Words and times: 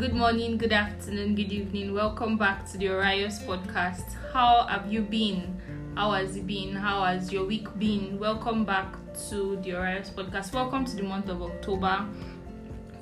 Good 0.00 0.14
morning, 0.14 0.56
good 0.56 0.72
afternoon, 0.72 1.34
good 1.34 1.52
evening. 1.52 1.92
Welcome 1.92 2.38
back 2.38 2.66
to 2.70 2.78
the 2.78 2.86
Orius 2.86 3.44
podcast. 3.44 4.14
How 4.32 4.66
have 4.66 4.90
you 4.90 5.02
been? 5.02 5.60
How 5.94 6.12
has 6.12 6.36
it 6.36 6.46
been? 6.46 6.74
How 6.74 7.04
has 7.04 7.30
your 7.30 7.44
week 7.44 7.68
been? 7.78 8.18
Welcome 8.18 8.64
back 8.64 8.94
to 9.28 9.56
the 9.56 9.72
Orius 9.72 10.10
podcast. 10.10 10.54
Welcome 10.54 10.86
to 10.86 10.96
the 10.96 11.02
month 11.02 11.28
of 11.28 11.42
October. 11.42 12.06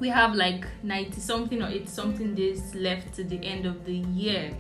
We 0.01 0.09
have 0.09 0.35
like 0.35 0.67
90 0.83 1.21
something 1.21 1.63
or 1.63 1.69
80 1.69 1.87
something 1.87 2.35
days 2.35 2.75
left 2.75 3.15
to 3.15 3.23
the 3.23 3.47
end 3.47 3.65
of 3.65 3.85
the 3.85 3.95
year. 3.95 4.51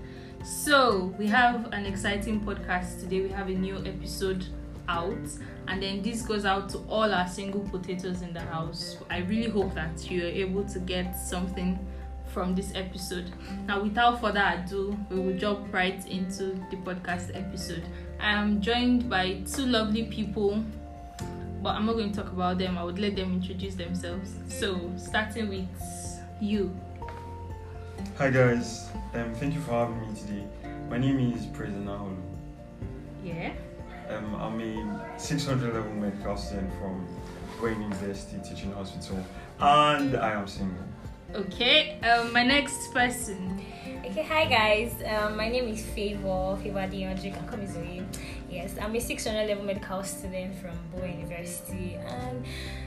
So, 0.45 1.12
we 1.18 1.27
have 1.27 1.73
an 1.73 1.86
exciting 1.86 2.43
podcast 2.43 3.00
today. 3.00 3.20
We 3.20 3.30
have 3.30 3.48
a 3.48 3.55
new 3.55 3.79
episode 3.79 4.46
out 4.89 5.18
and 5.66 5.82
then 5.82 6.02
this 6.02 6.23
goes 6.23 6.45
out 6.45 6.68
to 6.68 6.79
all 6.89 7.12
our 7.12 7.27
single 7.27 7.61
potatoes 7.68 8.23
in 8.23 8.32
the 8.32 8.41
house 8.41 8.96
i 9.11 9.18
really 9.18 9.50
hope 9.50 9.75
that 9.75 10.11
you're 10.11 10.25
able 10.25 10.64
to 10.64 10.79
get 10.79 11.12
something 11.12 11.79
from 12.38 12.54
this 12.54 12.70
episode. 12.76 13.32
Now 13.66 13.82
without 13.82 14.20
further 14.20 14.44
ado 14.46 14.96
we 15.10 15.18
will 15.18 15.36
jump 15.36 15.74
right 15.74 16.06
into 16.06 16.54
the 16.70 16.76
podcast 16.76 17.34
episode. 17.34 17.82
I 18.20 18.30
am 18.30 18.61
joined 18.61 19.11
by 19.11 19.42
two 19.52 19.66
lovely 19.66 20.04
people 20.04 20.62
but 21.61 21.70
i'm 21.74 21.86
not 21.86 21.94
going 21.94 22.12
to 22.12 22.22
talk 22.22 22.32
about 22.32 22.58
them. 22.58 22.78
I 22.78 22.84
would 22.84 23.00
let 23.00 23.16
them 23.16 23.32
introduce 23.32 23.74
themselves. 23.74 24.34
So 24.48 24.92
starting 24.96 25.48
with 25.48 25.66
you. 26.40 26.72
Hi 28.18 28.30
guys, 28.30 28.89
um, 29.14 29.34
thank 29.34 29.54
you 29.54 29.61
for 29.61 29.72
having 29.72 30.00
me 30.00 30.14
today. 30.14 30.44
My 30.89 30.96
name 30.96 31.18
is 31.34 31.44
PraiseGod 31.46 31.86
Enaholo. 31.86 32.16
yeah. 33.25 33.52
Um, 34.11 34.36
I'm 34.36 34.61
a 34.61 35.19
600 35.19 35.75
level 35.75 35.92
medical 35.94 36.36
student 36.36 36.70
from 36.75 37.05
Wayne 37.61 37.83
University 37.83 38.39
Teaching 38.48 38.72
Hospital, 38.75 39.27
and 39.58 40.16
I 40.16 40.34
am 40.34 40.47
single. 40.47 40.84
Okay 41.34 41.98
um 42.03 42.33
my 42.33 42.42
next 42.42 42.93
person 42.93 43.59
Okay, 44.09 44.23
hi 44.23 44.47
guys. 44.47 44.95
Um, 45.05 45.37
my 45.37 45.48
name 45.48 45.69
is 45.69 45.85
Favor 45.85 46.57
Favor 46.62 46.79
Adeyanju. 46.79 47.25
You 47.25 47.33
can 47.33 47.47
call. 47.47 47.59
Yes, 48.48 48.75
I'm 48.81 48.95
a 48.95 49.01
600 49.01 49.47
level 49.47 49.65
medical 49.65 50.03
student 50.03 50.57
from 50.57 50.79
Bowen 50.91 51.20
University, 51.20 51.95
and 51.95 52.43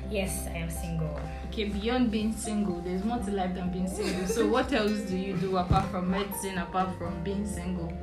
yes, 0.09 0.47
I 0.47 0.57
am 0.57 0.69
single. 0.71 1.19
Okay, 1.47 1.65
beyond 1.65 2.09
being 2.09 2.33
single, 2.33 2.81
there's 2.81 3.03
more 3.03 3.19
to 3.19 3.31
life 3.31 3.53
than 3.53 3.71
being 3.71 3.87
single. 3.87 4.25
So, 4.25 4.47
what 4.47 4.73
else 4.73 4.99
do 5.01 5.15
you 5.15 5.37
do 5.37 5.57
apart 5.57 5.91
from 5.91 6.09
medicine, 6.09 6.57
apart 6.57 6.97
from 6.97 7.23
being 7.23 7.45
single? 7.45 7.93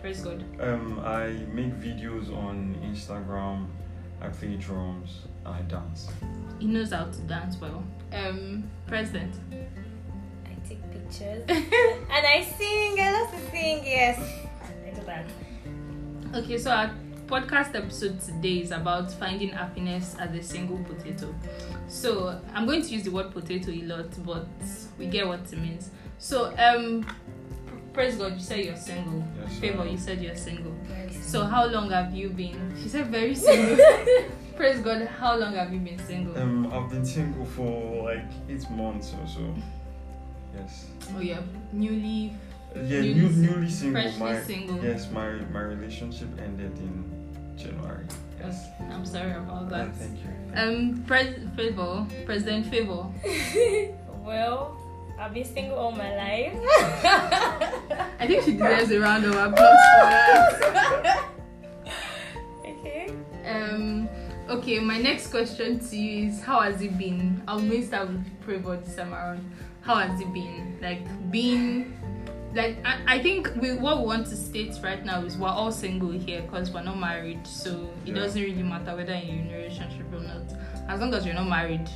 Praise 0.00 0.22
God. 0.22 0.42
Um, 0.58 1.00
I 1.04 1.44
make 1.52 1.74
videos 1.74 2.34
on 2.34 2.80
Instagram, 2.82 3.66
I 4.24 4.28
play 4.28 4.56
drums, 4.56 5.20
I 5.44 5.60
dance. 5.62 6.08
He 6.58 6.66
knows 6.66 6.92
how 6.92 7.04
to 7.04 7.20
dance 7.22 7.60
well. 7.60 7.84
Um, 8.10 8.64
President. 8.86 9.34
I 10.46 10.66
take 10.66 10.80
pictures 10.90 11.44
and 11.48 12.26
I 12.26 12.42
sing. 12.56 12.98
I 13.00 13.12
love 13.12 13.30
to 13.32 13.50
sing. 13.50 13.84
Yes, 13.84 14.18
I 14.86 14.90
do 14.94 15.02
that. 15.04 15.26
Okay, 16.34 16.56
so 16.56 16.70
our 16.70 16.90
podcast 17.26 17.74
episode 17.74 18.18
today 18.18 18.60
is 18.60 18.70
about 18.70 19.12
finding 19.12 19.50
happiness 19.50 20.16
as 20.18 20.34
a 20.34 20.42
single 20.42 20.78
potato. 20.78 21.34
So, 21.86 22.40
I'm 22.54 22.64
going 22.64 22.80
to 22.80 22.88
use 22.88 23.02
the 23.02 23.10
word 23.10 23.30
potato 23.30 23.72
a 23.72 23.82
lot, 23.82 24.24
but 24.24 24.46
we 24.98 25.06
get 25.06 25.26
what 25.28 25.40
it 25.52 25.58
means. 25.58 25.90
So, 26.18 26.54
um, 26.56 27.06
praise 27.92 28.16
God, 28.16 28.34
you 28.34 28.40
said 28.40 28.64
you're 28.64 28.76
single. 28.76 29.22
Yes, 29.42 29.58
Favor, 29.58 29.86
you 29.86 29.98
said 29.98 30.22
you're 30.22 30.34
single. 30.34 30.74
Very 31.34 31.44
So, 31.46 31.50
how 31.50 31.66
long 31.66 31.90
have 31.90 32.14
you 32.14 32.28
been? 32.30 32.74
She 32.82 32.88
said 32.88 33.06
very 33.08 33.34
single. 33.46 33.76
praise 34.56 34.78
God, 34.80 35.06
how 35.18 35.36
long 35.36 35.54
have 35.54 35.72
you 35.72 35.80
been 35.80 35.98
single? 35.98 36.36
Um, 36.38 36.70
I've 36.72 36.88
been 36.90 37.04
single 37.04 37.44
for 37.44 38.04
like 38.04 38.30
eight 38.48 38.68
months 38.70 39.12
or 39.20 39.26
so. 39.26 39.54
Yes. 40.56 40.86
Oh 41.16 41.20
yeah, 41.20 41.40
newly 41.72 42.32
Yeah, 42.76 43.00
Newly 43.00 43.14
new, 43.14 43.28
newly 43.30 43.68
single. 43.70 44.00
freshly 44.02 44.20
My 44.20 44.40
single. 44.42 44.78
yes, 44.84 45.10
my 45.10 45.28
my 45.52 45.62
relationship 45.62 46.28
ended 46.38 46.78
in 46.78 46.94
January. 47.56 48.06
Yes. 48.40 48.66
Okay, 48.80 48.94
I'm 48.94 49.04
sorry 49.06 49.32
about 49.32 49.66
Uh, 49.66 49.68
that. 49.74 49.96
thank 49.96 50.18
you. 50.22 50.30
Um, 50.54 51.02
Pres- 51.06 51.38
Favor, 51.56 52.06
President 52.26 52.66
Favor. 52.66 53.10
well. 54.24 54.78
I've 55.16 55.32
been 55.32 55.44
single 55.44 55.78
all 55.78 55.92
my 55.92 56.10
life. 56.16 56.52
I 58.18 58.26
think 58.26 58.42
she 58.42 58.52
deserves 58.58 58.90
a 58.90 58.98
round 58.98 59.24
of 59.24 59.30
applause 59.30 59.78
for 59.94 60.02
that. 60.10 61.24
Okay, 64.48 64.78
my 64.80 64.98
next 64.98 65.28
question 65.28 65.78
to 65.80 65.96
you 65.96 66.28
is: 66.28 66.40
How 66.42 66.60
has 66.60 66.80
it 66.82 66.96
been? 66.98 67.42
I'm 67.48 67.68
going 67.68 67.80
to 67.82 67.86
start 67.86 68.08
with 68.08 68.24
Favor 68.46 68.76
this 68.76 68.96
time 68.96 69.12
around. 69.14 69.50
How 69.82 69.96
has 69.96 70.20
it 70.20 70.32
been? 70.32 70.78
Like 70.80 71.30
being. 71.30 71.98
Like 72.54 72.76
I, 72.84 73.16
I 73.16 73.22
think 73.22 73.50
we 73.60 73.74
what 73.74 73.98
we 73.98 74.04
want 74.06 74.26
to 74.28 74.36
state 74.36 74.76
right 74.82 75.04
now 75.04 75.22
is 75.24 75.36
we're 75.36 75.48
all 75.48 75.72
single 75.72 76.12
here 76.12 76.42
because 76.42 76.70
we're 76.70 76.84
not 76.84 76.98
married, 77.00 77.44
so 77.46 77.90
it 78.06 78.10
Yeah. 78.10 78.14
doesn't 78.14 78.40
really 78.40 78.62
matter 78.62 78.94
whether 78.94 79.12
you're 79.12 79.40
in 79.40 79.50
a 79.50 79.56
relationship 79.56 80.06
or 80.12 80.20
not. 80.20 80.52
As 80.88 81.00
long 81.00 81.12
as 81.14 81.26
you're 81.26 81.34
not 81.34 81.48
married, 81.48 81.88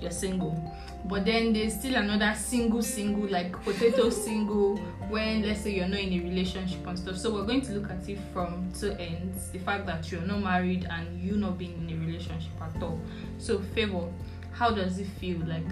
you're 0.00 0.10
single. 0.10 0.72
But 1.06 1.26
then 1.26 1.52
there's 1.52 1.74
still 1.74 1.96
another 1.96 2.34
single, 2.36 2.82
single, 2.82 3.28
like 3.28 3.52
potato 3.62 4.08
single, 4.26 4.76
when 5.08 5.42
let's 5.42 5.60
say 5.60 5.74
you're 5.74 5.88
not 5.88 6.00
in 6.00 6.12
a 6.12 6.20
relationship 6.20 6.86
and 6.86 6.98
stuff. 6.98 7.18
So 7.18 7.34
we're 7.34 7.44
going 7.44 7.60
to 7.62 7.72
look 7.72 7.90
at 7.90 8.08
it 8.08 8.18
from 8.32 8.72
two 8.78 8.92
ends 8.92 9.50
the 9.50 9.58
fact 9.58 9.86
that 9.86 10.10
you're 10.10 10.22
not 10.22 10.40
married 10.40 10.86
and 10.90 11.20
you 11.20 11.36
not 11.36 11.58
being 11.58 11.88
in 11.88 11.96
a 11.96 12.06
relationship 12.06 12.52
at 12.60 12.82
all. 12.82 12.98
So, 13.38 13.60
favor, 13.74 14.08
how 14.52 14.70
does 14.70 14.98
it 14.98 15.06
feel 15.20 15.38
like 15.46 15.68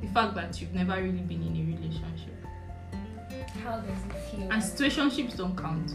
the 0.00 0.08
fact 0.08 0.34
that 0.34 0.60
you've 0.60 0.74
never 0.74 0.94
really 0.94 1.22
been 1.22 1.42
in 1.42 1.56
a 1.56 1.76
relationship? 1.76 2.34
How 3.62 3.80
does 3.80 3.88
it 3.88 4.30
feel? 4.30 4.52
And 4.52 4.62
situationships 4.62 5.36
don't 5.36 5.56
count. 5.56 5.94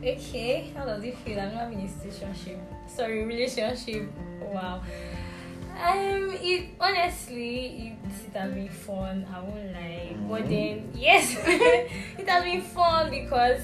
Okay, 0.00 0.72
how 0.76 0.84
does 0.84 1.02
it 1.04 1.16
feel? 1.18 1.40
I'm 1.40 1.54
not 1.54 1.72
in 1.72 1.80
a 1.80 1.84
situationship 1.84 2.58
Sorry, 2.88 3.24
relationship. 3.24 4.08
Wow. 4.40 4.82
Um, 5.76 6.30
it 6.40 6.70
honestly, 6.80 7.96
it, 8.04 8.08
it 8.26 8.36
has 8.36 8.54
been 8.54 8.68
fun. 8.68 9.26
I 9.32 9.40
won't 9.40 9.72
lie. 9.72 10.16
But 10.28 10.48
then, 10.48 10.90
yes, 10.94 11.36
it 11.46 12.28
has 12.28 12.44
been 12.44 12.62
fun 12.62 13.10
because 13.10 13.60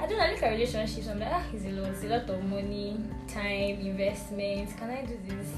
I 0.00 0.06
don't 0.06 0.18
know. 0.18 0.24
I 0.24 0.32
look 0.32 0.42
at 0.42 0.50
relationships. 0.50 1.06
I'm 1.06 1.20
like, 1.20 1.28
ah, 1.30 1.44
it's 1.52 1.64
a 1.64 1.70
lot. 1.70 1.90
It's 1.90 2.02
a 2.02 2.08
lot 2.08 2.28
of 2.28 2.44
money, 2.44 3.00
time, 3.28 3.80
investment. 3.80 4.76
Can 4.76 4.90
I 4.90 5.04
do 5.04 5.16
this? 5.28 5.48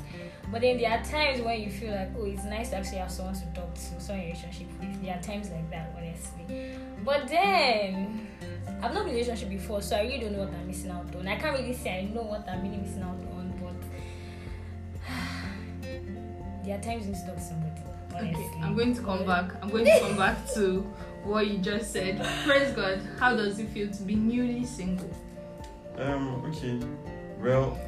But 0.52 0.60
then 0.60 0.76
there 0.76 0.90
are 0.90 1.02
times 1.02 1.40
when 1.40 1.60
you 1.62 1.70
feel 1.70 1.92
like, 1.92 2.10
oh, 2.18 2.26
it's 2.26 2.44
nice 2.44 2.70
to 2.70 2.76
actually 2.76 2.98
have 2.98 3.10
someone 3.10 3.34
to 3.34 3.46
talk 3.54 3.74
to, 3.74 3.80
someone 3.80 4.24
in 4.24 4.30
a 4.30 4.34
relationship 4.34 4.66
with. 4.78 5.02
There 5.02 5.16
are 5.16 5.22
times 5.22 5.50
like 5.50 5.70
that, 5.70 5.94
honestly. 5.96 6.76
But 7.02 7.28
then 7.28 8.28
I've 8.82 8.92
not 8.92 9.06
been 9.06 9.14
in 9.14 9.20
a 9.20 9.24
relationship 9.24 9.48
before, 9.48 9.80
so 9.80 9.96
I 9.96 10.02
really 10.02 10.18
don't 10.18 10.32
know 10.32 10.40
what 10.40 10.52
I'm 10.52 10.66
missing 10.66 10.90
out 10.90 11.14
on. 11.16 11.26
I 11.26 11.36
can't 11.36 11.58
really 11.58 11.74
say 11.74 12.00
I 12.00 12.14
know 12.14 12.22
what 12.22 12.46
I'm 12.48 12.62
really 12.62 12.76
missing 12.76 13.02
out 13.02 13.18
on, 13.32 13.43
there 16.64 16.78
are 16.78 16.82
times 16.82 17.06
you 17.06 17.12
need 17.12 17.20
to 17.20 17.26
talk 17.26 17.36
to 17.36 17.42
somebody. 17.42 17.72
Honestly. 18.14 18.44
Okay, 18.44 18.60
I'm 18.62 18.74
going 18.74 18.94
to 18.94 19.02
come 19.02 19.26
back. 19.26 19.50
I'm 19.62 19.70
going 19.70 19.84
to 19.84 20.00
come 20.00 20.16
back 20.16 20.48
to 20.54 20.80
what 21.24 21.46
you 21.46 21.58
just 21.58 21.92
said. 21.92 22.24
Praise 22.44 22.72
God. 22.72 23.00
How 23.18 23.36
does 23.36 23.58
it 23.58 23.68
feel 23.70 23.90
to 23.90 24.02
be 24.02 24.14
newly 24.14 24.64
single? 24.64 25.10
Um, 25.98 26.44
okay. 26.46 26.80
Well, 27.40 27.78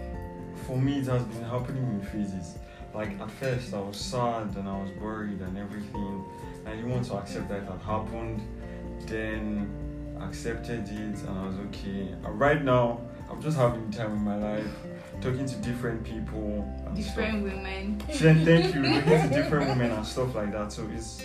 for 0.66 0.76
me, 0.76 0.98
it 0.98 1.06
has 1.06 1.22
been 1.22 1.44
happening 1.44 1.84
in 1.84 2.02
phases. 2.02 2.58
Like, 2.94 3.20
at 3.20 3.30
first, 3.32 3.72
I 3.74 3.80
was 3.80 3.96
sad 3.96 4.56
and 4.56 4.68
I 4.68 4.82
was 4.82 4.90
worried 4.92 5.40
and 5.40 5.56
everything. 5.58 6.24
I 6.66 6.70
didn't 6.70 6.90
want 6.90 7.06
to 7.06 7.14
accept 7.14 7.48
that 7.48 7.62
it 7.62 7.68
had 7.68 7.80
happened. 7.80 8.40
Then, 9.06 9.70
accepted 10.20 10.88
it 10.88 11.22
and 11.22 11.38
I 11.38 11.46
was 11.46 11.56
okay. 11.68 12.08
And 12.24 12.40
right 12.40 12.62
now, 12.62 13.00
I'm 13.30 13.40
just 13.42 13.56
having 13.56 13.90
time 13.90 14.12
in 14.12 14.22
my 14.22 14.36
life, 14.36 14.70
talking 15.20 15.46
to 15.46 15.56
different 15.56 16.04
people 16.04 16.66
and 16.86 16.96
Different 16.96 17.42
women. 17.42 18.02
Then, 18.20 18.44
thank 18.44 18.74
you. 18.74 18.82
Talking 19.00 19.28
to 19.28 19.34
different 19.34 19.68
women 19.68 19.90
and 19.90 20.06
stuff 20.06 20.34
like 20.34 20.52
that. 20.52 20.72
So, 20.72 20.88
it's, 20.94 21.24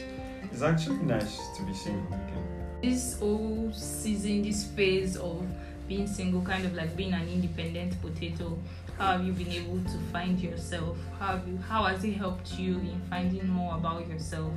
it's 0.51 0.61
actually 0.61 0.97
nice 0.97 1.38
to 1.57 1.63
be 1.63 1.73
single 1.73 2.07
again. 2.07 2.47
This 2.81 3.19
whole 3.19 3.71
season, 3.73 4.43
this 4.43 4.63
phase 4.63 5.15
of 5.17 5.45
being 5.88 6.07
single, 6.07 6.41
kind 6.41 6.65
of 6.65 6.73
like 6.73 6.95
being 6.95 7.13
an 7.13 7.27
independent 7.27 8.01
potato, 8.01 8.57
how 8.97 9.13
have 9.13 9.25
you 9.25 9.33
been 9.33 9.51
able 9.51 9.79
to 9.83 9.97
find 10.11 10.39
yourself? 10.39 10.97
How 11.19 11.37
have 11.37 11.47
you 11.47 11.57
how 11.57 11.85
has 11.85 12.03
it 12.03 12.13
helped 12.13 12.57
you 12.59 12.75
in 12.75 13.01
finding 13.09 13.47
more 13.47 13.75
about 13.75 14.07
yourself 14.07 14.53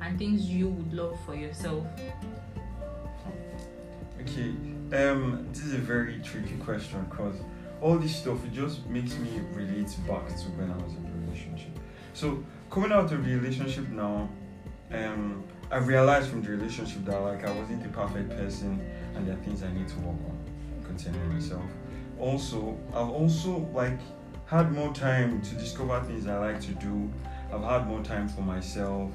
and 0.00 0.18
things 0.18 0.48
you 0.48 0.68
would 0.68 0.92
love 0.92 1.18
for 1.26 1.34
yourself? 1.34 1.84
Okay, 4.20 4.54
um, 4.92 5.46
this 5.52 5.64
is 5.64 5.74
a 5.74 5.78
very 5.78 6.20
tricky 6.20 6.56
question 6.56 7.04
because 7.10 7.36
all 7.80 7.98
this 7.98 8.16
stuff 8.16 8.44
it 8.44 8.52
just 8.52 8.86
makes 8.86 9.16
me 9.18 9.40
relate 9.52 9.94
back 10.06 10.28
to 10.28 10.44
when 10.56 10.70
I 10.70 10.76
was 10.76 10.94
in 10.94 11.06
a 11.06 11.26
relationship. 11.26 11.78
So 12.14 12.44
coming 12.70 12.92
out 12.92 13.12
of 13.12 13.24
the 13.24 13.36
relationship 13.36 13.88
now, 13.88 14.28
um, 14.92 15.44
I 15.70 15.76
realized 15.76 16.30
from 16.30 16.42
the 16.42 16.50
relationship 16.50 17.04
that 17.04 17.18
like 17.18 17.44
I 17.44 17.50
wasn't 17.52 17.82
the 17.82 17.88
perfect 17.90 18.30
person 18.30 18.80
and 19.14 19.26
there 19.26 19.34
are 19.34 19.40
things 19.40 19.62
I 19.62 19.72
need 19.72 19.88
to 19.88 19.98
work 20.00 20.16
on 20.28 20.84
concerning 20.84 21.32
myself. 21.32 21.64
Also, 22.18 22.76
I've 22.90 23.10
also 23.10 23.68
like 23.74 23.98
had 24.46 24.72
more 24.72 24.92
time 24.94 25.42
to 25.42 25.54
discover 25.56 26.00
things 26.04 26.26
I 26.26 26.38
like 26.38 26.60
to 26.62 26.72
do. 26.72 27.12
I've 27.52 27.62
had 27.62 27.86
more 27.86 28.02
time 28.02 28.28
for 28.28 28.40
myself 28.40 29.12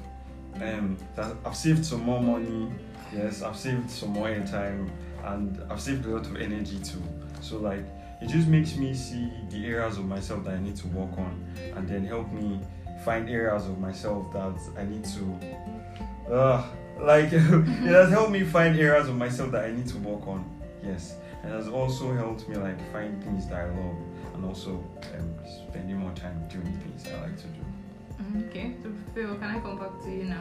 um, 0.56 0.96
that 1.16 1.36
I've 1.44 1.56
saved 1.56 1.84
some 1.84 2.02
more 2.02 2.22
money. 2.22 2.72
Yes, 3.12 3.42
I've 3.42 3.56
saved 3.56 3.90
some 3.90 4.10
more 4.10 4.28
time, 4.40 4.90
and 5.24 5.60
I've 5.70 5.80
saved 5.80 6.06
a 6.06 6.10
lot 6.10 6.26
of 6.26 6.36
energy 6.36 6.78
too. 6.78 7.02
So 7.40 7.58
like, 7.58 7.84
it 8.24 8.28
just 8.28 8.48
makes 8.48 8.74
me 8.76 8.94
see 8.94 9.30
the 9.50 9.66
areas 9.66 9.98
of 9.98 10.06
myself 10.06 10.44
that 10.44 10.54
I 10.54 10.58
need 10.58 10.76
to 10.76 10.88
work 10.88 11.12
on, 11.18 11.44
and 11.76 11.86
then 11.86 12.06
help 12.06 12.32
me 12.32 12.58
find 13.04 13.28
areas 13.28 13.66
of 13.66 13.78
myself 13.78 14.32
that 14.32 14.54
I 14.78 14.84
need 14.84 15.04
to. 15.04 16.32
Uh, 16.32 16.64
like 17.00 17.32
it 17.32 17.92
has 18.00 18.08
helped 18.08 18.30
me 18.30 18.42
find 18.42 18.78
areas 18.78 19.08
of 19.08 19.16
myself 19.16 19.50
that 19.52 19.64
I 19.64 19.72
need 19.72 19.86
to 19.88 19.98
work 19.98 20.26
on. 20.26 20.42
Yes, 20.82 21.16
it 21.42 21.48
has 21.48 21.68
also 21.68 22.14
helped 22.14 22.48
me 22.48 22.56
like 22.56 22.80
find 22.92 23.22
things 23.22 23.46
that 23.48 23.60
I 23.60 23.66
love, 23.66 23.96
and 24.34 24.44
also 24.46 24.82
um, 25.18 25.34
spending 25.68 25.98
more 25.98 26.12
time 26.12 26.42
doing 26.48 26.72
things 26.78 27.06
I 27.06 27.20
like 27.20 27.36
to 27.36 27.46
do. 27.48 28.48
Okay, 28.48 28.74
so 28.82 28.90
Phil, 29.14 29.34
can 29.34 29.50
I 29.50 29.60
come 29.60 29.78
back 29.78 30.02
to 30.02 30.10
you 30.10 30.24
now? 30.24 30.40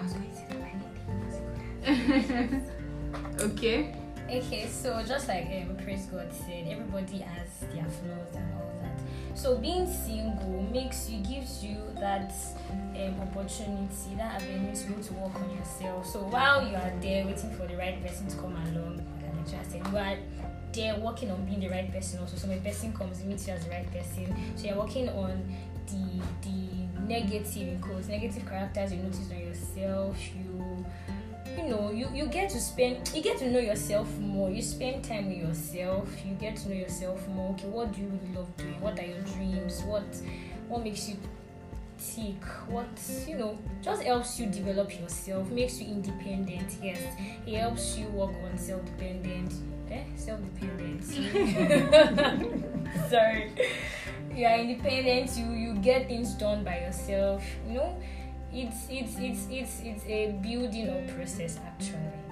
okay. 3.42 4.03
Okay, 4.30 4.68
so 4.68 5.04
just 5.06 5.28
like 5.28 5.46
um, 5.46 5.76
Praise 5.84 6.06
God 6.06 6.32
said, 6.34 6.68
everybody 6.68 7.20
has 7.20 7.50
their 7.74 7.84
flaws 7.84 8.36
and 8.36 8.54
all 8.56 8.74
that. 8.82 9.38
So 9.38 9.58
being 9.58 9.86
single 9.86 10.68
makes 10.72 11.10
you 11.10 11.20
gives 11.20 11.64
you 11.64 11.78
that 12.00 12.34
um, 12.72 13.22
opportunity, 13.22 14.16
that 14.18 14.42
avenue 14.42 14.74
to 14.76 14.86
able 14.92 15.04
to 15.04 15.14
work 15.14 15.36
on 15.36 15.58
yourself. 15.58 16.08
So 16.08 16.20
while 16.20 16.66
you 16.68 16.76
are 16.76 16.94
there 17.02 17.26
waiting 17.26 17.52
for 17.52 17.68
the 17.68 17.76
right 17.76 18.02
person 18.02 18.28
to 18.28 18.36
come 18.38 18.56
along, 18.56 18.98
like 18.98 19.34
I 19.34 19.38
lecturer 19.38 19.64
said, 19.70 19.92
you 19.92 19.98
are 19.98 20.18
there 20.72 21.00
working 21.00 21.30
on 21.30 21.46
being 21.46 21.60
the 21.60 21.70
right 21.70 21.92
person 21.92 22.20
also. 22.20 22.38
So 22.38 22.48
when 22.48 22.62
person 22.62 22.94
comes, 22.94 23.24
meets 23.24 23.48
you 23.48 23.54
as 23.54 23.66
the 23.66 23.72
right 23.72 23.92
person. 23.92 24.36
So 24.56 24.68
you're 24.68 24.78
working 24.78 25.10
on 25.10 25.44
the 25.88 26.22
the 26.42 27.04
negative 27.08 27.82
quotes, 27.82 28.08
negative 28.08 28.46
characters 28.48 28.94
you 28.94 29.04
notice 29.04 29.30
on 29.30 29.38
yourself. 29.38 30.18
You 30.34 30.86
you 31.64 31.70
know 31.70 31.92
you, 31.92 32.10
you 32.14 32.26
get 32.26 32.50
to 32.50 32.60
spend 32.60 33.10
you 33.14 33.22
get 33.22 33.38
to 33.40 33.50
know 33.50 33.60
yourself 33.60 34.08
more. 34.20 34.50
You 34.50 34.62
spend 34.62 35.04
time 35.04 35.30
with 35.30 35.38
yourself. 35.38 36.10
You 36.26 36.34
get 36.36 36.56
to 36.58 36.70
know 36.70 36.76
yourself 36.76 37.28
more. 37.30 37.52
Okay 37.52 37.68
what 37.68 37.94
do 37.94 38.02
you 38.02 38.08
really 38.08 38.36
love 38.36 38.56
doing? 38.58 38.80
What 38.82 39.00
are 39.00 39.06
your 39.06 39.22
dreams? 39.22 39.82
What 39.84 40.04
what 40.68 40.84
makes 40.84 41.10
you 41.10 41.18
tick? 41.98 42.44
What 42.68 42.88
you 43.28 43.38
know 43.38 43.58
just 43.82 44.04
helps 44.04 44.40
you 44.40 44.48
develop 44.48 45.00
yourself 45.00 45.50
makes 45.50 45.80
you 45.80 45.88
independent 45.88 46.76
yes. 46.82 47.00
It 47.46 47.58
helps 47.58 47.98
you 47.98 48.08
work 48.08 48.32
on 48.44 48.58
self-dependent 48.58 49.54
eh? 49.92 50.04
Self-dependent 50.16 51.04
sorry. 53.10 53.52
You 54.36 54.48
are 54.48 54.58
independent 54.58 55.38
you 55.38 55.52
you 55.52 55.76
get 55.76 56.08
things 56.08 56.34
done 56.34 56.64
by 56.64 56.80
yourself 56.80 57.44
you 57.68 57.76
know 57.76 57.96
it's 58.54 58.88
it's 58.90 59.18
it's 59.18 59.48
it's 59.50 59.80
it's 59.84 60.06
a 60.06 60.38
building 60.42 60.90
up 60.90 61.16
process 61.16 61.60
actually 61.66 62.24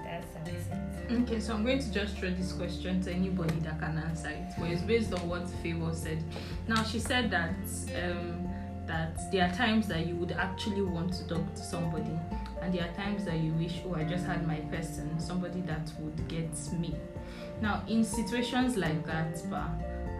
that's. 0.44 0.66
Okay, 1.10 1.40
so 1.40 1.54
I'm 1.54 1.64
going 1.64 1.78
to 1.78 1.92
just 1.92 2.16
throw 2.16 2.30
this 2.30 2.52
question 2.52 3.02
to 3.02 3.12
anybody 3.12 3.58
that 3.60 3.78
can 3.80 3.98
answer 3.98 4.28
it, 4.28 4.52
but 4.58 4.70
it's 4.70 4.82
based 4.82 5.12
on 5.12 5.28
what 5.28 5.48
Favor 5.62 5.92
said. 5.92 6.22
Now, 6.68 6.82
she 6.84 6.98
said 6.98 7.30
that 7.30 7.54
um, 8.02 8.48
that 8.86 9.30
there 9.30 9.46
are 9.46 9.54
times 9.54 9.88
that 9.88 10.06
you 10.06 10.16
would 10.16 10.32
actually 10.32 10.82
want 10.82 11.12
to 11.14 11.28
talk 11.28 11.54
to 11.54 11.62
somebody, 11.62 12.18
and 12.60 12.72
there 12.72 12.88
are 12.88 12.94
times 12.94 13.24
that 13.24 13.38
you 13.38 13.52
wish, 13.52 13.80
oh, 13.86 13.94
I 13.94 14.04
just 14.04 14.24
had 14.24 14.46
my 14.46 14.56
person, 14.56 15.18
somebody 15.20 15.60
that 15.62 15.90
would 15.98 16.28
get 16.28 16.56
me. 16.78 16.94
Now, 17.60 17.82
in 17.88 18.04
situations 18.04 18.76
like 18.76 19.04
that, 19.06 19.42
Ba, 19.50 19.70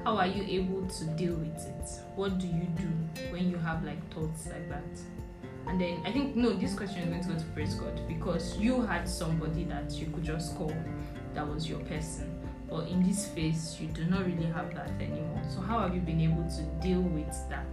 how 0.04 0.16
are 0.16 0.26
you 0.26 0.42
able 0.60 0.86
to 0.86 1.04
deal 1.16 1.34
with 1.34 1.66
it? 1.66 1.88
What 2.16 2.38
do 2.38 2.46
you 2.46 2.66
do 2.76 2.88
when 3.30 3.50
you 3.50 3.56
have 3.56 3.84
like 3.84 4.12
thoughts 4.12 4.46
like 4.46 4.68
that? 4.68 5.21
And 5.66 5.80
then 5.80 6.02
I 6.04 6.12
think 6.12 6.36
no, 6.36 6.52
this 6.52 6.74
question 6.74 7.02
is 7.02 7.08
going 7.08 7.22
to 7.22 7.28
go 7.28 7.38
to 7.38 7.44
praise 7.52 7.74
God 7.74 8.00
because 8.08 8.56
you 8.58 8.82
had 8.82 9.08
somebody 9.08 9.64
that 9.64 9.92
you 9.92 10.06
could 10.06 10.24
just 10.24 10.56
call 10.56 10.74
that 11.34 11.48
was 11.48 11.68
your 11.68 11.80
person. 11.80 12.38
But 12.68 12.88
in 12.88 13.02
this 13.02 13.28
phase, 13.28 13.76
you 13.80 13.88
do 13.88 14.04
not 14.06 14.24
really 14.26 14.46
have 14.46 14.74
that 14.74 14.90
anymore. 15.00 15.42
So 15.48 15.60
how 15.60 15.80
have 15.80 15.94
you 15.94 16.00
been 16.00 16.20
able 16.20 16.48
to 16.48 16.62
deal 16.80 17.00
with 17.00 17.34
that? 17.50 17.66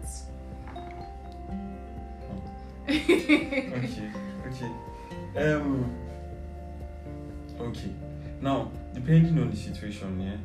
okay, 2.90 4.12
okay. 4.48 4.72
Um. 5.38 5.96
Okay. 7.60 7.94
Now, 8.42 8.72
depending 8.94 9.38
on 9.40 9.52
the 9.52 9.58
situation, 9.58 10.20
yeah. 10.22 10.38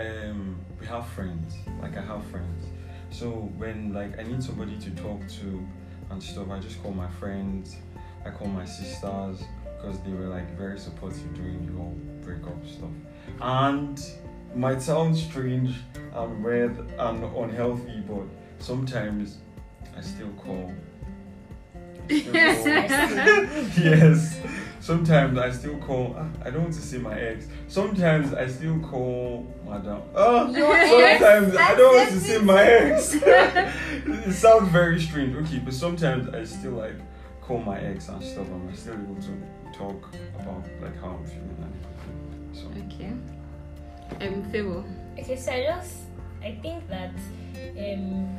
Um, 0.00 0.58
we 0.80 0.86
have 0.86 1.06
friends. 1.08 1.54
Like 1.80 1.96
I 1.96 2.02
have 2.02 2.24
friends. 2.26 2.66
So 3.10 3.30
when 3.56 3.92
like 3.92 4.18
I 4.18 4.22
need 4.24 4.42
somebody 4.42 4.76
to 4.78 4.90
talk 4.90 5.26
to 5.40 5.66
and 6.10 6.22
stuff, 6.22 6.50
I 6.50 6.58
just 6.58 6.82
call 6.82 6.92
my 6.92 7.08
friends. 7.08 7.76
I 8.24 8.30
call 8.30 8.48
my 8.48 8.64
sisters 8.64 9.42
because 9.76 10.00
they 10.00 10.10
were 10.12 10.26
like 10.26 10.56
very 10.56 10.78
supportive 10.78 11.32
during 11.34 11.66
the 11.66 11.72
whole 11.72 11.96
breakup 12.22 12.64
stuff. 12.66 12.90
And 13.40 14.00
might 14.54 14.80
sound 14.82 15.16
strange 15.16 15.74
and 16.14 16.42
weird 16.44 16.76
and 16.98 17.24
unhealthy, 17.24 18.02
but 18.08 18.24
sometimes 18.58 19.38
I 19.96 20.00
still 20.00 20.30
call. 20.30 20.72
I 22.08 22.18
still 22.20 22.88
call- 22.88 23.84
yes. 23.84 24.40
Sometimes 24.86 25.36
I 25.36 25.50
still 25.50 25.76
call. 25.78 26.14
ah, 26.16 26.28
I 26.44 26.50
don't 26.50 26.62
want 26.62 26.74
to 26.74 26.80
say 26.80 26.98
my 26.98 27.18
ex. 27.18 27.48
Sometimes 27.66 28.32
I 28.32 28.46
still 28.46 28.78
call 28.78 29.44
madam. 29.68 30.00
Oh, 30.14 30.48
Your 30.54 30.76
ex? 30.76 31.18
sometimes 31.20 31.56
I 31.56 31.74
don't 31.74 31.96
want 31.96 32.08
to 32.10 32.14
Accept 32.14 32.30
say 32.30 32.38
my 32.38 32.62
ex. 32.62 33.14
it 34.28 34.32
sounds 34.32 34.68
very 34.68 35.00
strange. 35.00 35.34
Okay, 35.34 35.58
but 35.58 35.74
sometimes 35.74 36.32
I 36.32 36.44
still 36.44 36.74
like 36.84 36.94
call 37.42 37.58
my 37.58 37.80
ex 37.80 38.08
and 38.08 38.22
stuff, 38.22 38.46
and 38.46 38.70
I'm 38.70 38.76
still 38.76 38.94
able 38.94 39.16
to 39.16 39.76
talk 39.76 40.08
about 40.38 40.62
like 40.80 40.96
how 41.00 41.18
I'm 41.18 41.24
feeling 41.24 41.58
and 41.66 41.74
everything. 41.82 42.54
So 42.54 42.66
Okay. 42.86 43.12
I'm 44.24 44.34
um, 44.34 44.50
Favor. 44.52 44.84
Okay, 45.18 45.34
so 45.34 45.50
I 45.50 45.62
just 45.64 45.94
I 46.44 46.52
think 46.62 46.86
that 46.88 47.10
um 47.76 48.38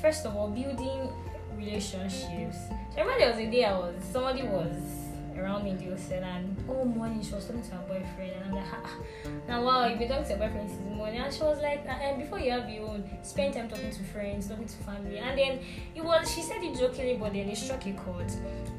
first 0.00 0.24
of 0.24 0.36
all 0.36 0.50
building 0.50 1.10
relationships. 1.56 2.58
I 2.96 3.00
remember 3.00 3.18
there 3.18 3.30
was 3.30 3.40
a 3.40 3.50
day 3.50 3.64
I 3.64 3.76
was 3.76 3.96
somebody 4.12 4.44
was 4.44 5.07
around 5.38 5.64
me 5.64 5.70
in 5.70 5.78
the 5.78 5.90
hostel 5.90 6.22
and 6.22 6.56
all 6.68 6.84
morning 6.84 7.22
she 7.22 7.34
was 7.34 7.46
talking 7.46 7.62
to 7.62 7.70
her 7.70 7.84
boyfriend. 7.88 8.32
And 8.32 8.44
I'm 8.44 8.52
like 8.54 9.46
now 9.48 9.64
wow 9.64 9.86
you've 9.86 9.98
been 9.98 10.08
talking 10.08 10.24
to 10.24 10.30
your 10.30 10.38
boyfriend 10.38 10.70
since 10.70 10.82
morning 10.96 11.20
and 11.20 11.32
she 11.32 11.42
was 11.42 11.60
like 11.62 11.84
"Ah, 11.88 11.98
and 12.00 12.20
before 12.20 12.38
you 12.38 12.50
have 12.50 12.68
your 12.68 12.88
own 12.88 13.08
spend 13.22 13.54
time 13.54 13.68
talking 13.68 13.90
to 13.90 14.02
friends 14.04 14.48
talking 14.48 14.66
to 14.66 14.76
family. 14.78 15.18
And 15.18 15.38
then 15.38 15.60
it 15.94 16.04
was 16.04 16.32
she 16.32 16.42
said 16.42 16.62
it 16.62 16.78
jokingly 16.78 17.16
but 17.16 17.32
then 17.32 17.48
it 17.48 17.56
struck 17.56 17.86
a 17.86 17.92
chord. 17.92 18.30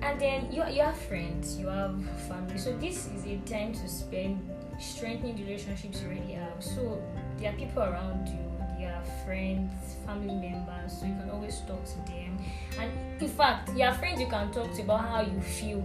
And 0.01 0.19
then 0.19 0.51
you, 0.51 0.63
you 0.67 0.81
have 0.81 0.97
friends 0.97 1.57
you 1.57 1.67
have 1.67 1.95
family 2.27 2.57
so 2.57 2.75
this 2.77 3.07
is 3.07 3.25
a 3.25 3.37
time 3.49 3.73
to 3.73 3.87
spend 3.87 4.39
strengthening 4.79 5.35
the 5.35 5.43
relationships 5.43 6.01
you 6.01 6.07
already 6.07 6.33
have. 6.33 6.63
So 6.63 7.01
there 7.37 7.51
are 7.51 7.55
people 7.55 7.83
around 7.83 8.27
you, 8.27 8.85
are 8.85 9.03
friends, 9.25 9.95
family 10.05 10.35
members, 10.35 10.99
so 10.99 11.05
you 11.05 11.15
can 11.15 11.29
always 11.29 11.59
talk 11.61 11.83
to 11.85 12.11
them. 12.11 12.37
And 12.79 13.21
in 13.21 13.27
fact, 13.27 13.69
are 13.69 13.93
friends 13.93 14.19
you 14.19 14.27
can 14.27 14.51
talk 14.51 14.73
to 14.73 14.81
about 14.81 15.01
how 15.01 15.21
you 15.21 15.39
feel, 15.41 15.83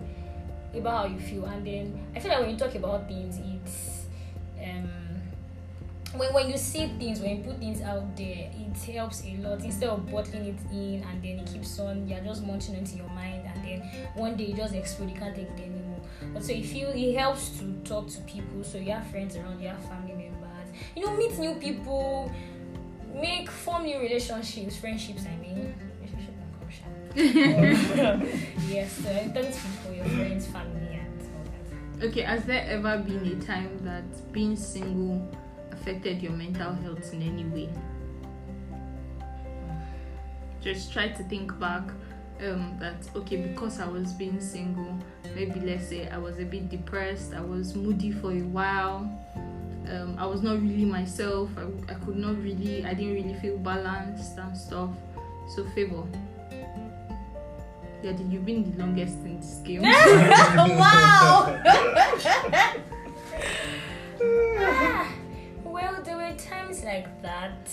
about 0.76 1.08
how 1.08 1.14
you 1.14 1.20
feel. 1.20 1.44
And 1.46 1.66
then 1.66 2.06
I 2.14 2.20
feel 2.20 2.30
like 2.30 2.40
when 2.40 2.50
you 2.50 2.56
talk 2.56 2.74
about 2.74 3.08
things, 3.08 3.38
it's 3.38 4.06
um 4.62 5.04
when, 6.16 6.32
when 6.32 6.48
you 6.48 6.56
say 6.56 6.88
things, 6.98 7.20
when 7.20 7.38
you 7.38 7.44
put 7.44 7.58
things 7.58 7.82
out 7.82 8.16
there, 8.16 8.50
it 8.52 8.92
helps 8.92 9.24
a 9.24 9.36
lot 9.38 9.64
instead 9.64 9.88
of 9.88 10.08
bottling 10.10 10.46
it 10.46 10.72
in 10.72 11.02
and 11.02 11.22
then 11.22 11.40
it 11.40 11.46
keeps 11.52 11.78
on, 11.80 12.08
you're 12.08 12.20
just 12.20 12.44
munching 12.44 12.74
into 12.76 12.96
your 12.96 13.08
mind 13.08 13.42
and 13.46 13.64
then 13.64 13.80
one 14.14 14.36
day 14.36 14.46
you 14.46 14.54
just 14.54 14.74
explode, 14.74 15.10
you 15.10 15.16
can't 15.16 15.34
take 15.34 15.48
it 15.48 15.60
anymore. 15.60 16.00
But 16.32 16.44
so 16.44 16.52
if 16.52 16.72
you 16.72 16.88
it 16.88 17.18
helps 17.18 17.58
to 17.58 17.72
talk 17.84 18.08
to 18.08 18.20
people, 18.22 18.62
so 18.62 18.78
you 18.78 18.92
have 18.92 19.06
friends 19.08 19.36
around, 19.36 19.60
you 19.60 19.68
have 19.68 19.82
family 19.86 20.14
members, 20.14 20.68
you 20.96 21.04
know, 21.04 21.16
meet 21.16 21.36
new 21.38 21.54
people, 21.56 22.30
make 23.14 23.50
form 23.50 23.84
new 23.84 23.98
relationships, 23.98 24.76
friendships, 24.76 25.24
I 25.26 25.36
mean. 25.36 25.74
Yes, 27.16 28.90
so 28.92 29.08
I 29.08 29.28
to 29.28 29.42
people, 29.42 29.94
your 29.94 30.04
friends, 30.06 30.46
family, 30.46 30.98
and 30.98 31.20
all 31.36 31.44
that. 32.00 32.06
Okay, 32.06 32.22
has 32.22 32.44
there 32.44 32.66
ever 32.68 32.98
been 32.98 33.24
a 33.24 33.44
time 33.44 33.78
that 33.84 34.32
being 34.32 34.56
single 34.56 35.30
affected 35.70 36.20
your 36.20 36.32
mental 36.32 36.72
health 36.72 37.12
in 37.12 37.22
any 37.22 37.44
way? 37.44 37.68
Just 40.60 40.92
try 40.92 41.06
to 41.06 41.22
think 41.24 41.56
back 41.60 41.84
um, 42.40 42.76
that, 42.80 43.08
okay, 43.14 43.36
because 43.36 43.78
I 43.78 43.86
was 43.86 44.12
being 44.12 44.40
single, 44.40 44.98
maybe 45.36 45.60
let's 45.60 45.88
say 45.88 46.08
I 46.08 46.18
was 46.18 46.40
a 46.40 46.44
bit 46.44 46.68
depressed, 46.68 47.32
I 47.32 47.42
was 47.42 47.76
moody 47.76 48.10
for 48.10 48.32
a 48.32 48.42
while, 48.42 49.08
um, 49.88 50.16
I 50.18 50.26
was 50.26 50.42
not 50.42 50.60
really 50.60 50.84
myself, 50.84 51.48
I, 51.56 51.92
I 51.92 51.94
could 51.94 52.16
not 52.16 52.36
really, 52.42 52.84
I 52.84 52.92
didn't 52.92 53.14
really 53.14 53.34
feel 53.34 53.56
balanced 53.58 54.36
and 54.36 54.56
stuff. 54.56 54.96
So, 55.54 55.64
favor. 55.76 56.02
Yeah, 58.04 58.12
you've 58.28 58.44
been 58.44 58.70
the 58.70 58.84
longest 58.84 59.16
in 59.24 59.40
this 59.40 59.62
game. 59.64 59.80
wow! 59.80 61.56
Ah, 64.60 65.10
well, 65.64 66.02
there 66.02 66.18
were 66.18 66.36
times 66.36 66.84
like 66.84 67.08
that. 67.22 67.66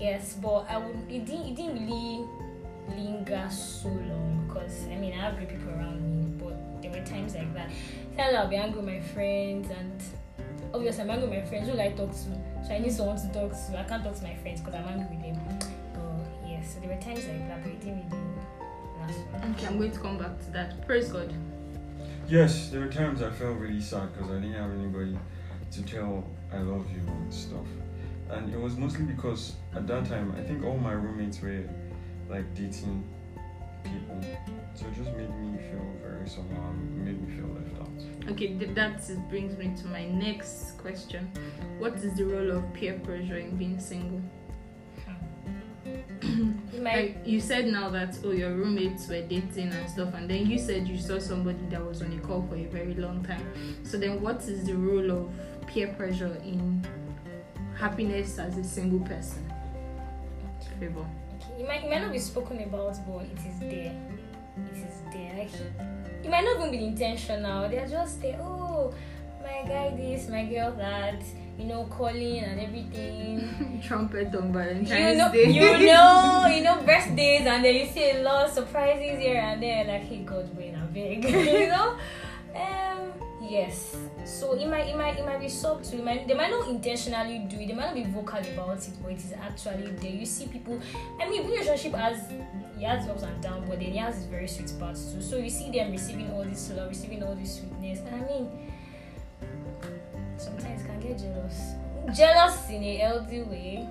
Yes, 0.00 0.34
but 0.42 0.66
I 0.68 0.78
would. 0.78 0.96
It 1.08 1.26
didn't. 1.26 1.46
It 1.46 1.54
didn't 1.54 1.78
really 1.78 2.26
linger 2.98 3.46
so 3.48 3.86
long 3.86 4.46
because 4.48 4.86
I 4.90 4.96
mean 4.96 5.12
I 5.12 5.22
have 5.22 5.36
great 5.36 5.50
people 5.50 5.70
around 5.74 6.02
me, 6.02 6.26
but 6.42 6.82
there 6.82 6.90
were 6.90 7.06
times 7.06 7.36
like 7.36 7.54
that. 7.54 7.70
Sometimes 8.08 8.34
I'll 8.34 8.48
be 8.48 8.56
angry 8.56 8.82
with 8.82 8.90
my 8.90 9.00
friends, 9.14 9.70
and 9.70 10.02
obviously 10.74 11.04
I'm 11.04 11.10
angry 11.10 11.28
with 11.28 11.38
my 11.38 11.46
friends 11.46 11.68
who 11.68 11.78
I 11.78 11.90
talk 11.90 12.10
to, 12.10 12.16
so 12.66 12.74
I 12.74 12.80
need 12.80 12.92
someone 12.92 13.14
to 13.16 13.28
talk 13.32 13.52
to. 13.52 13.78
I 13.78 13.84
can't 13.84 14.02
talk 14.02 14.16
to 14.16 14.24
my 14.24 14.34
friends 14.42 14.60
because 14.60 14.74
I'm 14.74 14.88
angry 14.88 15.16
with 15.22 15.22
them. 15.22 15.58
But 15.94 16.50
yeah, 16.50 16.60
so 16.64 16.80
there 16.80 16.88
were 16.90 17.00
times 17.00 17.24
like 17.28 17.46
that, 17.46 17.62
but 17.62 17.70
it 17.70 17.80
didn't 17.80 18.10
really 18.10 18.10
last. 18.10 18.58
long. 18.58 18.69
Okay, 19.08 19.66
I'm 19.66 19.78
going 19.78 19.92
to 19.92 19.98
come 19.98 20.18
back 20.18 20.38
to 20.44 20.50
that. 20.52 20.86
Praise 20.86 21.08
God. 21.08 21.32
Yes, 22.28 22.68
there 22.68 22.80
were 22.80 22.88
times 22.88 23.22
I 23.22 23.30
felt 23.30 23.58
really 23.58 23.80
sad 23.80 24.12
because 24.12 24.30
I 24.30 24.34
didn't 24.34 24.52
have 24.52 24.70
anybody 24.70 25.18
to 25.72 25.82
tell 25.82 26.24
I 26.52 26.58
love 26.58 26.86
you 26.90 27.00
and 27.06 27.32
stuff. 27.32 27.66
And 28.28 28.52
it 28.52 28.60
was 28.60 28.76
mostly 28.76 29.04
because 29.04 29.56
at 29.74 29.86
that 29.88 30.06
time 30.06 30.34
I 30.38 30.42
think 30.42 30.64
all 30.64 30.76
my 30.76 30.92
roommates 30.92 31.40
were 31.40 31.64
like 32.28 32.54
dating 32.54 33.04
people. 33.82 34.20
So 34.74 34.86
it 34.86 34.94
just 34.94 35.10
made 35.16 35.30
me 35.40 35.58
feel 35.58 35.84
very 36.02 36.28
somehow 36.28 36.70
made 36.94 37.20
me 37.20 37.36
feel 37.36 37.48
left 37.48 37.80
out. 37.80 38.30
Okay, 38.30 38.54
that 38.54 39.28
brings 39.28 39.56
me 39.56 39.74
to 39.76 39.86
my 39.88 40.06
next 40.06 40.78
question. 40.78 41.30
What 41.78 41.94
is 41.94 42.14
the 42.14 42.24
role 42.24 42.58
of 42.58 42.72
peer 42.74 42.98
pressure 43.00 43.38
in 43.38 43.56
being 43.56 43.80
single? 43.80 44.22
You 46.72 46.80
Like 46.82 47.18
you 47.24 47.40
said 47.40 47.66
now 47.66 47.90
that 47.90 48.18
oh 48.24 48.30
your 48.30 48.52
roommates 48.52 49.08
were 49.08 49.20
dating 49.22 49.72
and 49.72 49.90
stuff, 49.90 50.14
and 50.14 50.28
then 50.30 50.46
you 50.46 50.58
said 50.58 50.86
you 50.88 50.98
saw 50.98 51.18
somebody 51.18 51.64
that 51.70 51.84
was 51.84 52.00
on 52.00 52.12
a 52.12 52.18
call 52.20 52.46
for 52.48 52.56
a 52.56 52.64
very 52.66 52.94
long 52.94 53.24
time. 53.24 53.44
So 53.84 53.98
then, 53.98 54.20
what 54.20 54.42
is 54.48 54.64
the 54.64 54.74
role 54.74 55.10
of 55.10 55.30
peer 55.66 55.88
pressure 55.88 56.36
in 56.44 56.86
happiness 57.76 58.38
as 58.38 58.56
a 58.56 58.64
single 58.64 59.00
person? 59.00 59.52
Favor. 60.78 61.06
Okay, 61.36 61.62
it 61.62 61.68
might, 61.68 61.84
it 61.84 61.90
might 61.90 62.02
not 62.02 62.12
be 62.12 62.18
spoken 62.18 62.62
about, 62.62 62.96
but 63.06 63.24
it 63.24 63.38
is 63.46 63.60
there. 63.60 63.94
It 64.72 64.76
is 64.76 65.02
there. 65.12 65.34
Like, 65.38 65.50
it 66.24 66.30
might 66.30 66.44
not 66.44 66.58
even 66.58 66.70
be 66.70 66.84
intentional. 66.84 67.68
They're 67.68 67.88
just 67.88 68.22
there. 68.22 68.38
Oh, 68.40 68.94
my 69.50 69.68
guy 69.68 69.96
this, 69.96 70.28
my 70.28 70.44
girl 70.44 70.72
that. 70.72 71.22
You 71.58 71.66
know, 71.66 71.84
calling 71.84 72.38
and 72.38 72.58
everything. 72.58 73.82
Trumpet 73.86 74.34
on 74.34 74.50
Valentine's 74.50 74.90
You 74.90 75.14
know, 75.16 75.30
Day. 75.30 75.50
you 75.50 75.86
know, 75.92 76.46
you 76.46 76.62
know, 76.62 76.76
birthdays, 76.86 77.46
and 77.46 77.62
then 77.62 77.74
you 77.74 77.86
see 77.86 78.12
a 78.12 78.22
lot 78.22 78.46
of 78.46 78.52
surprises 78.54 79.18
here 79.20 79.42
and 79.42 79.62
there. 79.62 79.84
Like, 79.84 80.04
hey, 80.04 80.22
God, 80.24 80.48
wait, 80.56 80.74
I'm 80.74 80.90
big. 80.90 81.24
you 81.28 81.68
know. 81.68 81.98
Um. 82.54 83.12
Yes. 83.42 83.96
So 84.24 84.52
it 84.52 84.68
might, 84.68 84.86
it 84.86 84.96
might, 84.96 85.18
it 85.18 85.26
might 85.26 85.40
be 85.40 85.48
subtle. 85.48 85.80
It 85.92 86.04
might, 86.04 86.26
they 86.28 86.34
might 86.34 86.50
not 86.50 86.68
intentionally 86.68 87.40
do 87.40 87.58
it. 87.58 87.66
They 87.66 87.74
might 87.74 87.86
not 87.86 87.94
be 87.94 88.04
vocal 88.04 88.38
about 88.38 88.78
it, 88.78 88.94
but 89.02 89.12
it 89.12 89.18
is 89.18 89.32
actually 89.32 89.90
there. 89.90 90.12
You 90.12 90.24
see 90.24 90.46
people. 90.46 90.80
I 91.20 91.28
mean, 91.28 91.46
relationship 91.50 91.92
has 91.94 92.30
it 92.30 92.84
has 92.86 93.08
ups 93.08 93.22
and 93.22 93.42
downs, 93.42 93.68
but 93.68 93.80
then 93.80 93.88
it 93.88 93.96
has 93.96 94.16
its 94.18 94.26
very 94.26 94.46
sweet 94.46 94.72
parts 94.78 95.12
too. 95.12 95.20
So 95.20 95.36
you 95.36 95.50
see 95.50 95.70
them 95.70 95.90
receiving 95.90 96.30
all 96.32 96.44
this 96.44 96.70
love, 96.70 96.88
receiving 96.88 97.22
all 97.22 97.34
this 97.34 97.56
sweetness, 97.56 97.98
and 98.00 98.14
I 98.14 98.28
mean, 98.28 98.70
sometimes 100.40 100.82
can 100.82 101.00
get 101.00 101.18
jealous. 101.18 101.72
Jealous 102.16 102.70
in 102.70 102.82
a 102.82 102.96
healthy 102.96 103.42
way. 103.42 103.88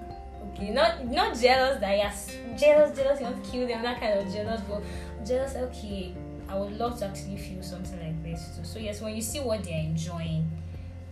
Okay, 0.53 0.71
not 0.71 1.05
not 1.05 1.37
jealous 1.37 1.79
that 1.79 1.95
yes, 1.97 2.35
jealous, 2.57 2.97
jealous. 2.97 3.19
You 3.19 3.27
want 3.27 3.43
to 3.43 3.51
kill 3.51 3.67
them, 3.67 3.83
that 3.83 3.99
kind 3.99 4.19
of 4.19 4.33
jealous, 4.33 4.61
but 4.67 4.81
jealous. 5.25 5.55
Okay, 5.55 6.15
I 6.47 6.57
would 6.57 6.77
love 6.77 6.97
to 6.99 7.05
actually 7.05 7.37
feel 7.37 7.61
something 7.61 7.99
like 7.99 8.23
this 8.23 8.57
too. 8.57 8.63
So 8.63 8.79
yes, 8.79 9.01
when 9.01 9.15
you 9.15 9.21
see 9.21 9.39
what 9.39 9.63
they're 9.63 9.79
enjoying, 9.79 10.49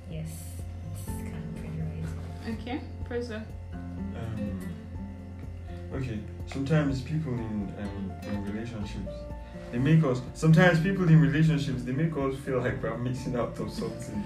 yes, 0.10 0.28
it's 0.92 1.06
kind 1.06 1.36
of 1.36 1.62
pressurizing. 1.62 2.62
Okay, 2.62 2.82
praise 3.06 3.28
God. 3.28 3.46
Um, 3.74 4.60
okay, 5.94 6.20
sometimes 6.48 7.02
people 7.02 7.34
in 7.34 7.74
um, 7.80 8.12
in 8.28 8.44
relationships 8.46 9.14
they 9.72 9.78
make 9.78 10.04
us. 10.04 10.22
Sometimes 10.34 10.80
people 10.80 11.08
in 11.08 11.22
relationships 11.22 11.84
they 11.84 11.92
make 11.92 12.16
us 12.18 12.36
feel 12.40 12.60
like 12.60 12.82
we're 12.82 12.98
missing 12.98 13.36
out 13.36 13.60
of 13.60 13.72
something. 13.72 14.24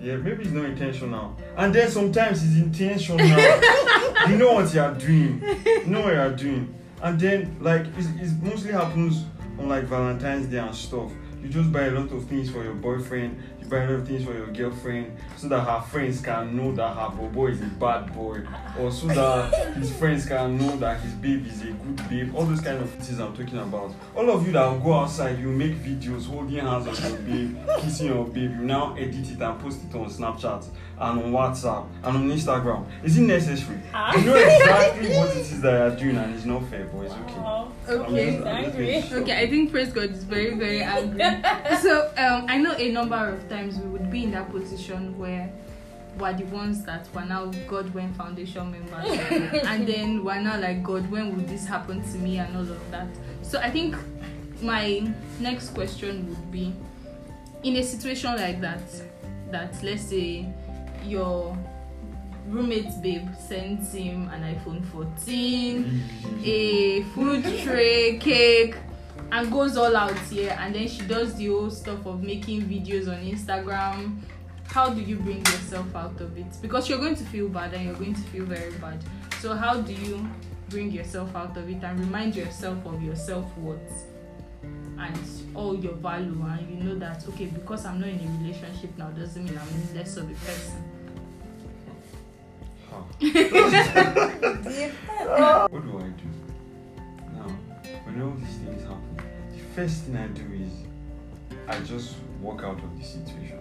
Yeah, 0.00 0.16
maybe 0.16 0.42
it's 0.42 0.52
not 0.52 0.66
intentional, 0.66 1.36
and 1.56 1.74
then 1.74 1.90
sometimes 1.90 2.42
it's 2.44 2.56
intentional. 2.56 3.26
you 4.28 4.36
know 4.36 4.52
what 4.52 4.72
you 4.74 4.80
are 4.80 4.94
doing. 4.94 5.42
You 5.64 5.86
know 5.86 6.02
what 6.02 6.12
you 6.12 6.20
are 6.20 6.36
doing, 6.36 6.74
and 7.02 7.18
then 7.18 7.56
like 7.60 7.86
it 7.86 8.42
mostly 8.42 8.72
happens 8.72 9.24
on 9.58 9.68
like 9.68 9.84
Valentine's 9.84 10.46
Day 10.46 10.58
and 10.58 10.74
stuff. 10.74 11.10
You 11.42 11.48
just 11.48 11.72
buy 11.72 11.84
a 11.84 11.90
lot 11.92 12.10
of 12.12 12.24
things 12.26 12.50
for 12.50 12.62
your 12.62 12.74
boyfriend. 12.74 13.42
random 13.68 14.04
things 14.04 14.24
for 14.24 14.32
your 14.32 14.46
girlfriend. 14.48 15.16
So 15.36 15.48
that 15.48 15.60
her 15.60 15.80
friends 15.80 16.20
can 16.20 16.56
know 16.56 16.72
that 16.72 16.94
her 16.94 17.08
bobo 17.16 17.46
is 17.46 17.60
a 17.60 17.66
bad 17.66 18.14
boy. 18.14 18.42
Or 18.78 18.90
so 18.90 19.06
that 19.08 19.74
his 19.76 19.92
friends 19.96 20.26
can 20.26 20.58
know 20.58 20.76
that 20.78 21.00
his 21.00 21.12
babe 21.14 21.46
is 21.46 21.62
a 21.62 21.72
good 21.72 22.08
babe. 22.08 22.34
All 22.34 22.44
those 22.44 22.60
kind 22.60 22.82
of 22.82 22.90
things 22.90 23.18
i'm 23.18 23.36
talking 23.36 23.58
about. 23.58 23.94
All 24.14 24.30
of 24.30 24.46
you 24.46 24.52
that 24.52 24.82
go 24.82 24.94
outside 24.94 25.38
you 25.38 25.48
make 25.48 25.74
videos 25.76 26.26
holding 26.26 26.64
hands 26.64 26.86
on 26.86 27.10
your 27.10 27.20
babe 27.20 27.56
kissing 27.80 28.06
your 28.08 28.24
babe. 28.26 28.50
You 28.50 28.64
now 28.64 28.94
edit 28.94 29.30
it 29.30 29.40
and 29.40 29.60
post 29.60 29.80
it 29.88 29.94
on 29.94 30.06
snapchat. 30.06 30.66
And 30.98 31.22
on 31.22 31.32
WhatsApp 31.32 31.86
and 32.04 32.16
on 32.16 32.30
Instagram. 32.30 32.86
Is 33.02 33.18
it 33.18 33.22
necessary? 33.22 33.78
Ah. 33.92 34.16
You 34.16 34.24
know 34.26 34.34
exactly 34.34 35.08
what 35.16 35.30
it 35.30 35.36
is 35.38 35.60
that 35.60 35.72
you're 35.78 35.96
doing, 36.12 36.16
and 36.16 36.34
it's 36.34 36.44
not 36.44 36.64
fair, 36.70 36.84
but 36.86 37.00
it's 37.04 37.14
okay. 37.14 37.34
Wow. 37.38 37.72
Okay. 37.88 38.28
I'm 38.28 38.34
just- 38.34 38.46
I'm 38.46 38.64
Angry. 38.64 39.02
sure. 39.02 39.18
Okay, 39.20 39.38
I 39.42 39.46
think 39.50 39.70
praise 39.70 39.92
God 39.92 40.10
is 40.10 40.24
very, 40.24 40.54
very 40.54 40.82
angry. 40.82 41.20
so 41.82 42.10
um, 42.16 42.46
I 42.48 42.56
know 42.58 42.72
a 42.72 42.90
number 42.92 43.16
of 43.16 43.48
times 43.48 43.76
we 43.78 43.88
would 43.88 44.10
be 44.10 44.24
in 44.24 44.30
that 44.32 44.50
position 44.50 45.18
where 45.18 45.50
we're 46.18 46.32
the 46.32 46.44
ones 46.44 46.82
that 46.84 47.06
were 47.14 47.26
now 47.26 47.44
God 47.68 47.92
when 47.92 48.14
foundation 48.14 48.70
members, 48.70 49.18
and 49.66 49.86
then 49.86 50.24
we're 50.24 50.40
now 50.40 50.58
like 50.58 50.82
God, 50.82 51.10
when 51.10 51.36
would 51.36 51.46
this 51.46 51.66
happen 51.66 52.02
to 52.12 52.18
me 52.18 52.38
and 52.38 52.56
all 52.56 52.62
of 52.62 52.90
that. 52.90 53.06
So 53.42 53.58
I 53.60 53.70
think 53.70 53.96
my 54.62 55.12
next 55.40 55.74
question 55.74 56.26
would 56.30 56.50
be, 56.50 56.72
in 57.64 57.76
a 57.76 57.82
situation 57.82 58.34
like 58.36 58.62
that, 58.62 58.80
that 59.50 59.74
let's 59.82 60.04
say 60.04 60.46
your 61.06 61.56
roommate 62.48 63.02
babe 63.02 63.28
sends 63.36 63.92
him 63.92 64.28
an 64.28 64.54
iPhone 64.54 64.84
14 64.86 66.02
a 66.44 67.02
food 67.14 67.44
tray, 67.62 68.18
cake, 68.18 68.76
and 69.32 69.50
goes 69.50 69.76
all 69.76 69.96
out 69.96 70.18
here. 70.30 70.56
And 70.60 70.74
then 70.74 70.88
she 70.88 71.02
does 71.02 71.34
the 71.34 71.46
whole 71.48 71.70
stuff 71.70 72.06
of 72.06 72.22
making 72.22 72.62
videos 72.62 73.08
on 73.08 73.24
Instagram. 73.24 74.20
How 74.68 74.90
do 74.90 75.00
you 75.00 75.16
bring 75.16 75.38
yourself 75.38 75.94
out 75.94 76.20
of 76.20 76.36
it? 76.36 76.46
Because 76.60 76.88
you're 76.88 76.98
going 76.98 77.16
to 77.16 77.24
feel 77.24 77.48
bad 77.48 77.72
and 77.74 77.84
you're 77.86 77.94
going 77.94 78.14
to 78.14 78.20
feel 78.20 78.44
very 78.44 78.72
bad. 78.72 79.02
So, 79.40 79.54
how 79.54 79.80
do 79.80 79.92
you 79.92 80.28
bring 80.68 80.90
yourself 80.90 81.34
out 81.36 81.56
of 81.56 81.68
it 81.68 81.82
and 81.82 82.00
remind 82.00 82.34
yourself 82.34 82.84
of 82.84 83.02
your 83.02 83.16
self 83.16 83.56
worth 83.58 84.06
and 84.98 85.18
all 85.54 85.76
your 85.76 85.94
value? 85.94 86.44
And 86.46 86.68
you 86.70 86.84
know 86.84 86.98
that, 86.98 87.26
okay, 87.28 87.46
because 87.46 87.86
I'm 87.86 88.00
not 88.00 88.08
in 88.08 88.18
a 88.18 88.42
relationship 88.42 88.96
now 88.98 89.10
doesn't 89.10 89.44
mean 89.44 89.58
I'm 89.58 89.96
less 89.96 90.16
of 90.16 90.30
a 90.30 90.34
person. 90.34 90.95
What 95.70 95.82
do 95.84 95.98
I 95.98 96.08
do? 96.10 96.28
Now, 97.34 97.48
when 98.04 98.22
all 98.22 98.32
these 98.32 98.56
things 98.56 98.82
happen, 98.82 99.16
the 99.52 99.62
first 99.74 100.04
thing 100.04 100.16
I 100.16 100.28
do 100.28 100.42
is 100.52 100.72
I 101.68 101.80
just 101.80 102.16
walk 102.40 102.62
out 102.62 102.78
of 102.82 102.98
the 102.98 103.04
situation. 103.04 103.58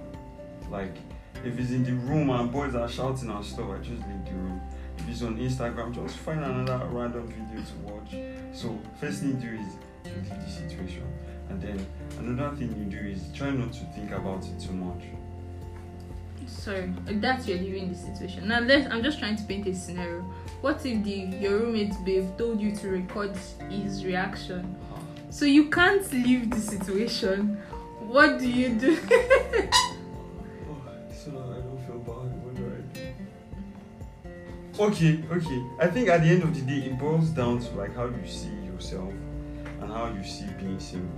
Like, 0.70 0.96
if 1.44 1.60
it's 1.60 1.72
in 1.72 1.84
the 1.84 1.94
room 1.94 2.30
and 2.30 2.52
boys 2.52 2.76
are 2.76 2.88
shouting 2.90 3.30
and 3.30 3.46
stuff, 3.46 3.70
I 3.70 3.78
just 3.78 4.02
leave 4.08 4.26
the 4.26 4.34
room. 4.34 4.62
If 4.98 5.10
it's 5.10 5.22
on 5.22 5.38
Instagram, 5.38 5.94
just 5.94 6.18
find 6.18 6.44
another 6.44 6.86
random 6.88 7.28
video 7.28 7.64
to 7.64 7.76
watch. 7.92 8.16
So, 8.54 8.80
first 9.00 9.22
thing 9.22 9.30
you 9.30 9.50
do 9.50 9.56
is 9.56 9.68
leave 10.06 10.30
the 10.30 10.50
situation. 10.50 11.04
And 11.50 11.62
then 11.62 11.86
another 12.20 12.56
thing 12.56 12.76
you 12.78 12.86
do 12.86 13.06
is 13.06 13.24
try 13.34 13.52
not 13.52 13.74
to 13.74 13.86
think 13.94 14.12
about 14.12 14.46
it 14.46 14.60
too 14.60 14.74
much. 14.74 15.04
Sorry, 16.48 16.94
that's 17.06 17.48
you're 17.48 17.58
leaving 17.58 17.90
the 17.90 17.96
situation. 17.96 18.48
Now 18.48 18.60
let's 18.60 18.92
I'm 18.92 19.04
just 19.04 19.20
trying 19.20 19.36
to 19.36 19.44
paint 19.44 19.68
a 19.68 19.74
scenario. 19.74 20.22
What 20.62 20.86
if 20.86 21.04
the 21.04 21.38
your 21.40 21.60
roommate 21.60 21.94
babe 22.06 22.38
told 22.38 22.62
you 22.62 22.76
to 22.78 22.90
record 22.90 23.36
his 23.70 24.06
reaction? 24.06 24.76
So 25.30 25.46
you 25.46 25.70
can't 25.70 26.12
leave 26.14 26.50
the 26.50 26.60
situation. 26.60 27.58
What 28.00 28.40
do 28.40 28.48
you 28.48 28.70
do? 28.70 28.98
Do? 31.26 33.02
Okay, 34.78 35.24
okay. 35.32 35.64
I 35.80 35.88
think 35.88 36.10
at 36.10 36.22
the 36.22 36.30
end 36.30 36.44
of 36.44 36.54
the 36.54 36.62
day, 36.62 36.88
it 36.88 37.00
boils 37.00 37.30
down 37.30 37.60
to 37.60 37.72
like 37.76 37.96
how 37.96 38.06
you 38.06 38.28
see 38.28 38.54
yourself 38.66 39.12
and 39.82 39.92
how 39.92 40.14
you 40.14 40.24
see 40.24 40.46
being 40.60 40.80
single. 40.80 41.10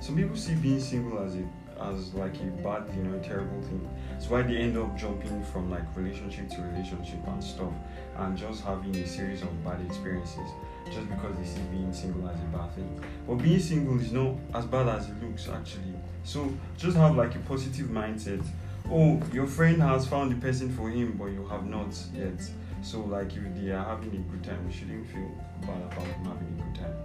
Some 0.00 0.16
people 0.16 0.36
see 0.36 0.54
being 0.56 0.80
single 0.80 1.18
as 1.20 1.36
a 1.36 1.44
as 1.80 2.14
like 2.14 2.34
a 2.36 2.44
bad 2.62 2.88
thing 2.88 3.06
or 3.06 3.16
a 3.16 3.20
terrible 3.20 3.60
thing. 3.62 3.88
That's 4.10 4.28
why 4.28 4.42
they 4.42 4.56
end 4.56 4.76
up 4.76 4.96
jumping 4.96 5.42
from 5.44 5.70
like 5.70 5.84
relationship 5.96 6.48
to 6.50 6.62
relationship 6.62 7.26
and 7.26 7.42
stuff, 7.42 7.72
and 8.16 8.36
just 8.36 8.64
having 8.64 8.94
a 8.96 9.06
series 9.06 9.42
of 9.42 9.64
bad 9.64 9.80
experiences 9.86 10.50
just 10.86 11.08
because 11.08 11.36
they 11.36 11.44
see 11.44 11.60
being 11.70 11.92
single 11.92 12.28
as 12.28 12.38
a 12.38 12.56
bad 12.56 12.74
thing. 12.74 13.04
But 13.26 13.36
being 13.36 13.60
single 13.60 14.00
is 14.00 14.12
not 14.12 14.34
as 14.54 14.64
bad 14.66 14.88
as 14.88 15.08
it 15.08 15.22
looks 15.22 15.48
actually. 15.48 15.94
So 16.24 16.52
just 16.76 16.96
have 16.96 17.16
like 17.16 17.34
a 17.34 17.38
positive 17.40 17.88
mindset 17.88 18.44
oh 18.90 19.20
your 19.32 19.46
friend 19.46 19.82
has 19.82 20.06
found 20.06 20.32
the 20.32 20.36
person 20.36 20.70
for 20.74 20.88
him 20.88 21.14
but 21.18 21.26
you 21.26 21.46
have 21.46 21.66
not 21.66 21.94
yet 22.14 22.40
so 22.82 23.00
like 23.00 23.34
if 23.36 23.42
they 23.54 23.70
are 23.70 23.84
having 23.84 24.08
a 24.14 24.32
good 24.32 24.42
time 24.42 24.64
you 24.66 24.72
shouldn't 24.72 25.06
feel 25.08 25.30
bad 25.62 25.82
about 25.82 26.06
them 26.06 26.24
having 26.24 26.58
a 26.58 26.62
good 26.62 26.74
time 26.82 26.96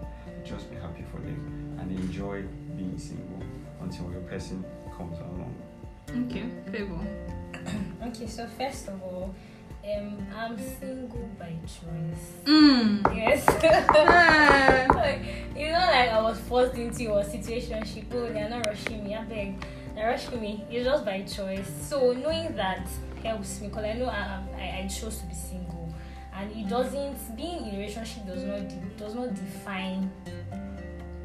just 0.46 0.70
be 0.72 0.78
happy 0.78 1.04
for 1.12 1.18
them 1.18 1.78
and 1.80 1.92
enjoy 2.00 2.42
being 2.78 2.98
single 2.98 3.44
until 3.84 4.12
your 4.12 4.22
person 4.22 4.64
comes 4.98 5.18
along. 5.20 5.56
Okay, 6.26 6.46
favor. 6.72 7.00
Okay, 8.08 8.28
so 8.28 8.48
first 8.58 8.88
of 8.88 9.02
all, 9.02 9.34
um, 9.86 10.18
I'm 10.36 10.58
single 10.80 11.30
by 11.38 11.54
choice. 11.64 12.24
Mm. 12.46 13.16
Yes. 13.16 13.46
Like, 15.04 15.22
you 15.56 15.68
know, 15.68 15.80
like 15.80 16.10
I 16.10 16.22
was 16.22 16.40
forced 16.40 16.76
into 16.76 17.14
a 17.16 17.24
situation. 17.24 17.84
She 17.86 18.06
oh, 18.14 18.30
they're 18.30 18.50
not 18.50 18.66
rushing 18.66 19.04
me. 19.04 19.16
I 19.16 19.24
beg, 19.24 19.66
they're 19.96 20.08
rushing 20.08 20.40
me. 20.42 20.64
It's 20.70 20.86
just 20.86 21.04
by 21.06 21.22
choice. 21.24 21.70
So 21.82 22.14
knowing 22.14 22.56
that 22.56 22.88
helps 23.24 23.60
me 23.60 23.68
because 23.68 23.84
I 23.84 23.94
know 23.94 24.06
I, 24.06 24.44
I 24.56 24.84
I 24.84 24.88
chose 24.88 25.18
to 25.20 25.26
be 25.26 25.34
single, 25.34 25.94
and 26.34 26.50
it 26.52 26.70
doesn't 26.70 27.36
being 27.36 27.68
in 27.68 27.76
a 27.76 27.78
relationship 27.80 28.26
does 28.26 28.44
not 28.44 28.70
de- 28.70 28.92
does 28.98 29.16
not 29.16 29.34
define 29.34 30.10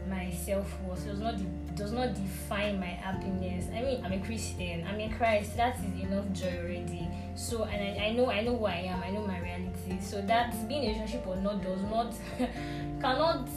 my 0.08 0.30
self 0.32 0.68
worth. 0.82 1.06
Does 1.06 1.20
not 1.20 1.36
de- 1.38 1.67
does 1.78 1.92
not 1.92 2.12
define 2.14 2.80
my 2.80 2.86
happiness. 2.86 3.66
I 3.72 3.82
mean, 3.82 4.04
I'm 4.04 4.12
a 4.12 4.18
Christian. 4.18 4.84
I'm 4.86 4.98
in 4.98 5.12
Christ. 5.12 5.56
That 5.56 5.76
is 5.78 6.02
enough 6.02 6.30
joy 6.32 6.58
already. 6.58 7.08
So, 7.36 7.64
and 7.64 8.00
I, 8.00 8.06
I 8.06 8.12
know 8.12 8.30
I 8.30 8.42
know 8.42 8.56
who 8.56 8.66
I 8.66 8.90
am. 8.92 9.02
I 9.02 9.10
know 9.10 9.24
my 9.26 9.38
reality. 9.38 10.00
So 10.00 10.20
that 10.22 10.68
being 10.68 10.82
in 10.82 10.90
a 10.90 10.92
relationship 10.94 11.26
or 11.26 11.36
not 11.36 11.62
does 11.62 11.82
not 11.82 12.14
cannot 13.00 13.48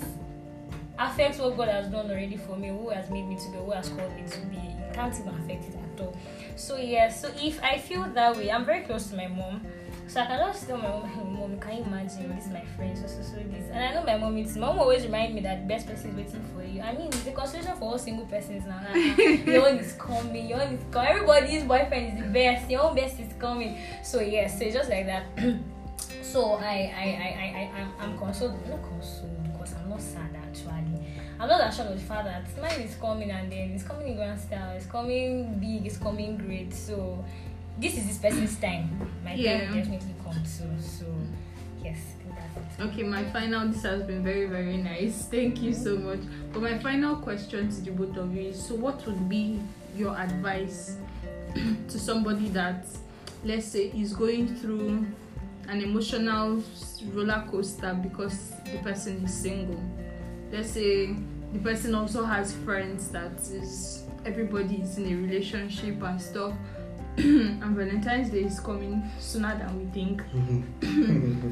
affect 1.00 1.40
what 1.40 1.58
God 1.58 1.70
has 1.70 1.88
done 1.88 2.12
already 2.12 2.38
for 2.38 2.56
me, 2.56 2.68
who 2.70 2.90
has 2.90 3.10
made 3.10 3.28
me 3.28 3.36
to 3.36 3.51
be, 3.51 3.58
who 3.58 3.72
has 3.72 3.90
called 3.90 4.16
me 4.16 4.24
to 4.30 4.40
be. 4.46 4.58
It 4.58 4.94
can't 4.94 5.13
even 5.20 5.34
affect 5.34 5.66
it 5.66 5.75
at 5.75 6.01
all. 6.01 6.16
So 6.56 6.78
yes, 6.78 7.22
so 7.22 7.32
if 7.42 7.62
I 7.63 7.80
feel 7.80 8.04
that 8.04 8.38
way, 8.38 8.51
I'm 8.51 8.66
very 8.66 8.82
close 8.84 9.08
to 9.08 9.16
my 9.16 9.28
mom. 9.28 9.66
So 10.12 10.20
I 10.20 10.25
can 10.25 10.39
just 10.39 10.68
tell 10.68 10.75
my 10.75 10.89
mom, 10.89 11.39
mom, 11.39 11.58
can 11.62 11.77
you 11.77 11.84
imagine 11.84 12.36
this 12.36 12.48
is 12.48 12.51
my 12.51 12.65
friend, 12.75 12.98
so 12.98 13.08
so 13.08 13.22
so 13.22 13.36
this. 13.50 13.70
And 13.72 13.80
I 13.80 13.94
know 13.94 14.03
my 14.03 14.18
mom 14.18 14.38
is 14.38 14.58
mom 14.58 14.77
always 14.77 15.06
remind 15.06 15.34
me 15.34 15.39
that 15.39 15.62
the 15.62 15.68
best 15.74 15.88
person 15.88 16.10
is 16.10 16.15
waiting 16.18 16.44
for 16.53 16.65
you. 16.65 16.82
I 16.82 16.91
mean 16.91 17.08
it's 17.08 17.25
a 17.27 17.32
consolation 17.32 17.74
for 17.77 17.91
all 17.91 17.98
single 17.98 18.25
persons 18.25 18.65
now. 18.65 18.82
Ah, 18.89 18.94
your 19.48 19.70
own 19.70 19.77
is 19.77 19.94
coming, 19.94 20.50
your 20.50 20.62
own 20.62 20.74
is 20.74 20.84
coming. 20.91 21.12
Everybody's 21.12 21.63
boyfriend 21.63 22.08
is 22.12 22.25
the 22.25 22.30
best, 22.30 22.70
your 22.70 22.82
own 22.82 22.94
best 22.94 23.22
is 23.22 23.32
coming. 23.39 23.77
So 24.03 24.20
yes, 24.20 24.60
so 24.60 24.65
it's 24.65 24.75
just 24.75 24.89
like 24.89 25.06
that. 25.06 25.27
so 26.22 26.56
I 26.56 26.91
I 26.91 27.08
I 27.08 27.30
I, 27.39 27.48
I 27.56 27.80
I'm, 27.80 27.91
I'm 28.01 28.18
consoled 28.18 28.68
not 28.68 28.84
consoled 28.84 29.44
because 29.44 29.74
I'm 29.75 29.89
not 29.91 30.01
sad 30.01 30.36
actually. 30.36 31.08
I'm 31.39 31.48
not 31.48 31.70
assured 31.70 31.88
of 31.88 31.96
the 31.98 32.06
fact 32.06 32.25
that 32.25 32.62
mine 32.62 32.82
is 32.82 32.96
coming 32.96 33.32
and 33.32 33.50
then 33.50 33.72
it's 33.72 33.84
coming 33.84 34.10
in 34.10 34.15
grand 34.18 34.39
style, 34.41 34.75
it's 34.75 34.86
coming 34.86 35.58
big, 35.58 35.86
it's 35.88 35.98
coming 35.98 36.36
great. 36.38 36.74
So 36.74 37.24
this 37.82 37.98
is 37.98 38.08
this 38.08 38.18
person's 38.18 38.56
time. 38.58 38.90
My 39.24 39.34
Yeah. 39.34 39.60
time 39.60 39.68
will 39.70 39.76
definitely 39.82 40.16
come 40.24 40.46
soon. 40.46 40.80
So 40.82 41.06
yes, 41.84 41.98
that's 42.30 42.80
it. 42.80 42.84
Okay, 42.86 43.04
my 43.04 43.24
final. 43.32 43.68
This 43.68 43.84
has 43.84 44.04
been 44.04 44.24
very, 44.24 44.46
very 44.46 44.78
nice. 44.78 45.26
Thank 45.28 45.62
you 45.62 45.74
so 45.74 45.98
much. 45.98 46.20
But 46.54 46.62
my 46.62 46.78
final 46.80 47.16
question 47.18 47.70
to 47.70 47.82
the 47.82 47.92
both 47.92 48.16
of 48.18 48.36
you 48.36 48.50
is: 48.50 48.64
So, 48.64 48.76
what 48.76 49.06
would 49.06 49.28
be 49.28 49.60
your 49.98 50.16
advice 50.18 50.96
to 51.90 52.00
somebody 52.00 52.50
that, 52.50 52.86
let's 53.44 53.66
say, 53.68 53.92
is 53.96 54.14
going 54.14 54.56
through 54.56 55.06
an 55.68 55.82
emotional 55.82 56.64
roller 57.14 57.44
coaster 57.50 57.94
because 58.02 58.52
the 58.72 58.78
person 58.84 59.24
is 59.26 59.34
single? 59.34 59.82
Let's 60.52 60.72
say 60.72 61.16
the 61.54 61.60
person 61.60 61.96
also 61.96 62.24
has 62.26 62.54
friends 62.54 63.10
that 63.12 63.34
is 63.40 64.04
everybody 64.26 64.82
is 64.82 64.98
in 64.98 65.06
a 65.12 65.16
relationship 65.16 66.02
and 66.04 66.22
stuff. 66.22 66.54
and 67.18 67.75
Valentine's 67.75 68.30
Day 68.30 68.44
is 68.44 68.60
coming 68.60 69.03
sooner 69.20 69.58
than 69.58 69.77
we 69.77 69.86
think. 69.91 70.22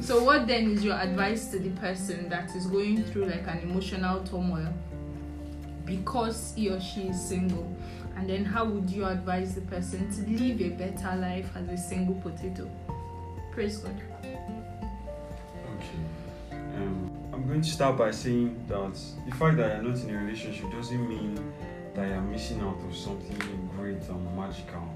So, 0.02 0.24
what 0.24 0.46
then 0.46 0.70
is 0.70 0.82
your 0.82 0.96
advice 0.96 1.48
to 1.48 1.58
the 1.58 1.70
person 1.70 2.28
that 2.30 2.54
is 2.56 2.66
going 2.66 3.04
through 3.04 3.26
like 3.26 3.46
an 3.46 3.60
emotional 3.60 4.24
turmoil 4.24 4.72
because 5.84 6.54
he 6.56 6.70
or 6.70 6.80
she 6.80 7.08
is 7.08 7.20
single? 7.20 7.70
And 8.16 8.28
then, 8.28 8.44
how 8.44 8.64
would 8.64 8.88
you 8.88 9.04
advise 9.04 9.54
the 9.54 9.60
person 9.62 10.10
to 10.10 10.42
live 10.42 10.60
a 10.62 10.70
better 10.70 11.16
life 11.16 11.50
as 11.54 11.68
a 11.68 11.76
single 11.76 12.14
potato? 12.16 12.68
Praise 13.52 13.78
God. 13.78 14.00
Okay. 14.24 14.38
Um, 16.52 17.10
I'm 17.32 17.46
going 17.46 17.60
to 17.60 17.70
start 17.70 17.98
by 17.98 18.10
saying 18.10 18.56
that 18.68 18.98
the 19.26 19.36
fact 19.36 19.58
that 19.58 19.82
you're 19.82 19.92
not 19.92 20.02
in 20.02 20.14
a 20.14 20.18
relationship 20.18 20.70
doesn't 20.72 21.08
mean 21.08 21.34
that 21.94 22.08
you're 22.08 22.20
missing 22.22 22.60
out 22.60 22.76
on 22.76 22.92
something 22.92 23.68
great 23.76 24.02
and 24.08 24.36
magical. 24.36 24.88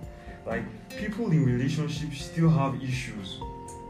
Like 0.46 0.64
people 0.90 1.30
in 1.30 1.44
relationships 1.44 2.24
still 2.24 2.50
have 2.50 2.82
issues. 2.82 3.38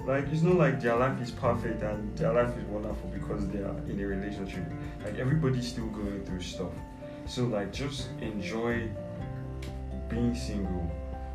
Like 0.07 0.27
it's 0.33 0.43
not 0.43 0.57
like 0.57 0.81
their 0.81 0.97
life 0.97 1.21
is 1.21 1.31
perfect 1.31 1.83
and 1.83 2.17
their 2.17 2.33
life 2.33 2.57
is 2.59 2.65
wonderful 2.65 3.11
because 3.11 3.49
they 3.49 3.61
are 3.61 3.77
in 3.89 3.99
a 4.01 4.07
relationship. 4.07 4.65
Like 5.05 5.19
everybody's 5.19 5.67
still 5.67 5.87
going 5.87 6.25
through 6.25 6.43
stuff. 6.43 6.73
So 7.27 7.45
like 7.45 7.73
just 7.73 8.09
enjoy 8.21 8.89
being 10.09 10.35
single 10.35 10.91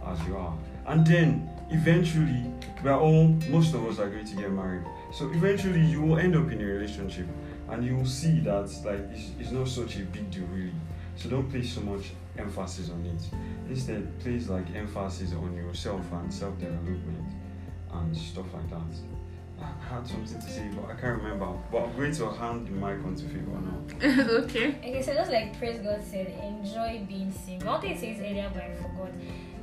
as 0.05 0.21
you 0.27 0.37
are. 0.37 0.55
And 0.87 1.05
then 1.05 1.49
eventually 1.71 2.45
we 2.83 2.89
are 2.89 2.99
all 2.99 3.27
most 3.49 3.73
of 3.73 3.85
us 3.85 3.99
are 3.99 4.09
going 4.09 4.25
to 4.25 4.35
get 4.35 4.51
married. 4.51 4.85
So 5.11 5.29
eventually 5.31 5.81
you 5.81 6.01
will 6.01 6.19
end 6.19 6.35
up 6.35 6.51
in 6.51 6.61
a 6.61 6.65
relationship 6.65 7.27
and 7.69 7.83
you 7.83 7.95
will 7.95 8.05
see 8.05 8.39
that 8.41 8.69
like 8.85 8.99
it's, 9.11 9.31
it's 9.39 9.51
not 9.51 9.67
such 9.67 9.97
a 9.97 10.01
big 10.01 10.29
deal 10.31 10.45
really. 10.45 10.71
So 11.15 11.29
don't 11.29 11.49
place 11.49 11.73
so 11.73 11.81
much 11.81 12.11
emphasis 12.39 12.89
on 12.89 13.05
it. 13.05 13.21
Instead, 13.69 14.19
place 14.19 14.49
like 14.49 14.65
emphasis 14.75 15.33
on 15.33 15.55
yourself 15.55 16.05
and 16.11 16.33
self-development 16.33 17.29
and 17.91 18.17
stuff 18.17 18.45
like 18.53 18.69
that. 18.69 18.95
I 19.61 19.93
had 19.93 20.07
something 20.07 20.39
to 20.39 20.49
say, 20.49 20.69
but 20.73 20.85
I 20.85 20.99
can't 20.99 21.21
remember. 21.21 21.47
But 21.71 21.83
I'm 21.83 21.95
going 21.95 22.13
to 22.13 22.29
hand 22.31 22.67
the 22.67 22.71
mic 22.71 23.05
on 23.05 23.15
to 23.15 23.23
Figure 23.23 23.43
now. 23.45 24.23
okay. 24.43 24.75
Okay, 24.77 25.01
so 25.01 25.13
just 25.13 25.31
like 25.31 25.57
Praise 25.57 25.79
God 25.79 26.01
said, 26.03 26.27
enjoy 26.41 27.05
being 27.07 27.31
single. 27.31 27.67
One 27.67 27.81
thing 27.81 27.91
it 27.91 27.99
says 27.99 28.19
earlier, 28.19 28.49
but 28.53 28.63
I 28.63 28.75
forgot. 28.75 29.11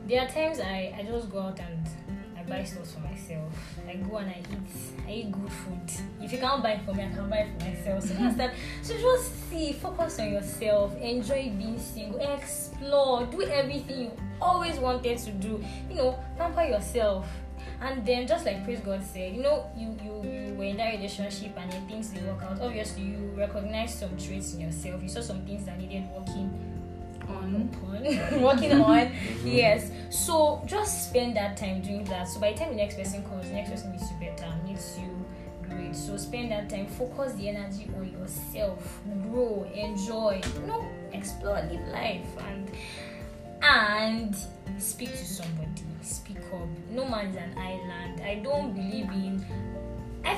There 0.06 0.22
are 0.22 0.28
times 0.28 0.60
I, 0.60 0.94
I 0.98 1.02
just 1.02 1.30
go 1.30 1.40
out 1.40 1.58
and 1.58 1.88
I 2.05 2.05
buy 2.48 2.64
stuff 2.64 2.90
for 2.90 3.00
myself. 3.00 3.52
I 3.88 3.96
go 3.96 4.16
and 4.18 4.30
I 4.30 4.38
eat. 4.38 5.04
I 5.06 5.10
eat 5.10 5.32
good 5.32 5.52
food. 5.52 5.90
If 6.20 6.32
you 6.32 6.38
can't 6.38 6.62
buy 6.62 6.80
for 6.84 6.94
me, 6.94 7.04
I 7.04 7.08
can 7.10 7.28
buy 7.28 7.48
for 7.58 7.64
myself. 7.64 8.04
So 8.04 8.14
that's 8.14 8.36
that. 8.36 8.54
So 8.82 8.94
just 8.94 9.50
see, 9.50 9.72
focus 9.72 10.18
on 10.20 10.32
yourself. 10.32 10.96
Enjoy 10.96 11.50
being 11.56 11.78
single. 11.78 12.20
Explore. 12.20 13.26
Do 13.26 13.42
everything 13.42 14.00
you 14.00 14.12
always 14.40 14.76
wanted 14.78 15.18
to 15.18 15.32
do. 15.32 15.62
You 15.90 15.96
know, 15.96 16.18
pamper 16.36 16.64
yourself. 16.64 17.26
And 17.80 18.06
then 18.06 18.26
just 18.26 18.46
like 18.46 18.64
Praise 18.64 18.80
God 18.80 19.02
said, 19.02 19.34
you 19.34 19.42
know, 19.42 19.70
you 19.76 19.96
you 20.02 20.22
you 20.24 20.54
were 20.54 20.64
in 20.64 20.78
that 20.78 20.94
relationship 20.94 21.52
and 21.58 21.70
then 21.70 21.86
things 21.86 22.08
didn't 22.08 22.28
work 22.28 22.42
out. 22.42 22.60
Obviously, 22.60 23.02
you 23.02 23.34
recognized 23.36 23.98
some 23.98 24.16
traits 24.16 24.54
in 24.54 24.60
yourself. 24.60 25.02
You 25.02 25.08
saw 25.08 25.20
some 25.20 25.44
things 25.44 25.66
that 25.66 25.78
needed 25.78 26.04
working 26.16 26.75
On. 27.28 27.70
on, 27.86 28.42
working 28.42 28.72
on. 28.80 29.06
Mm-hmm. 29.16 29.48
Yes. 29.48 29.90
So 30.10 30.62
just 30.66 31.08
spend 31.10 31.36
that 31.36 31.56
time 31.56 31.82
doing 31.82 32.04
that. 32.04 32.28
So 32.28 32.40
by 32.40 32.52
the 32.52 32.58
time 32.58 32.70
the 32.70 32.76
next 32.76 32.96
person 32.96 33.22
comes, 33.24 33.48
the 33.48 33.54
next 33.54 33.70
person 33.70 33.92
meets 33.92 34.10
you 34.10 34.16
better, 34.18 34.52
meets 34.66 34.98
you 34.98 35.24
great. 35.68 35.94
So 35.94 36.16
spend 36.16 36.50
that 36.52 36.68
time, 36.70 36.86
focus 36.86 37.34
the 37.34 37.48
energy 37.48 37.88
on 37.96 38.10
yourself, 38.10 39.00
grow, 39.30 39.68
enjoy, 39.74 40.40
you 40.60 40.66
know, 40.66 40.86
explore, 41.12 41.60
live 41.70 41.88
life, 41.88 42.26
and 42.48 42.70
and 43.62 44.36
speak 44.78 45.10
to 45.10 45.24
somebody. 45.24 45.82
Speak 46.02 46.38
up. 46.52 46.68
No 46.90 47.08
man 47.08 47.26
is 47.26 47.36
an 47.36 47.56
island. 47.58 48.20
I 48.24 48.36
don't 48.36 48.72
believe 48.74 49.10
in 49.10 49.25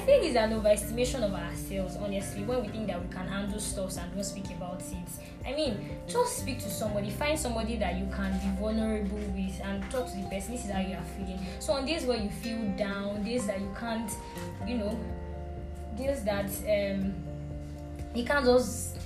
Feel 0.09 0.23
it's 0.23 0.37
an 0.37 0.53
overestimation 0.59 1.23
of 1.23 1.35
ourselves, 1.35 1.99
honestly, 2.01 2.43
when 2.43 2.63
we 2.63 2.69
think 2.69 2.87
that 2.87 2.99
we 2.99 3.13
can 3.13 3.29
handle 3.29 3.61
stuff 3.61 3.95
and 3.99 4.11
don't 4.15 4.25
speak 4.25 4.47
about 4.53 4.81
it. 4.81 5.47
I 5.47 5.53
mean, 5.53 5.87
just 6.07 6.39
speak 6.39 6.61
to 6.61 6.71
somebody, 6.71 7.11
find 7.11 7.39
somebody 7.39 7.77
that 7.77 7.95
you 7.97 8.09
can 8.17 8.33
be 8.33 8.59
vulnerable 8.59 9.19
with, 9.19 9.61
and 9.63 9.83
talk 9.91 10.07
to 10.11 10.17
the 10.17 10.23
person. 10.23 10.53
This 10.53 10.65
is 10.65 10.71
how 10.71 10.81
you 10.81 10.97
are 10.97 11.05
feeling. 11.15 11.39
So, 11.59 11.75
on 11.75 11.85
days 11.85 12.07
where 12.07 12.17
you 12.17 12.31
feel 12.31 12.57
down, 12.79 13.23
days 13.23 13.47
that 13.49 13.61
you 13.61 13.71
can't, 13.79 14.11
you 14.67 14.79
know, 14.79 14.99
days 15.95 16.25
that 16.25 16.47
um, 16.47 17.13
you 18.15 18.25
can't 18.25 18.47
just 18.47 18.97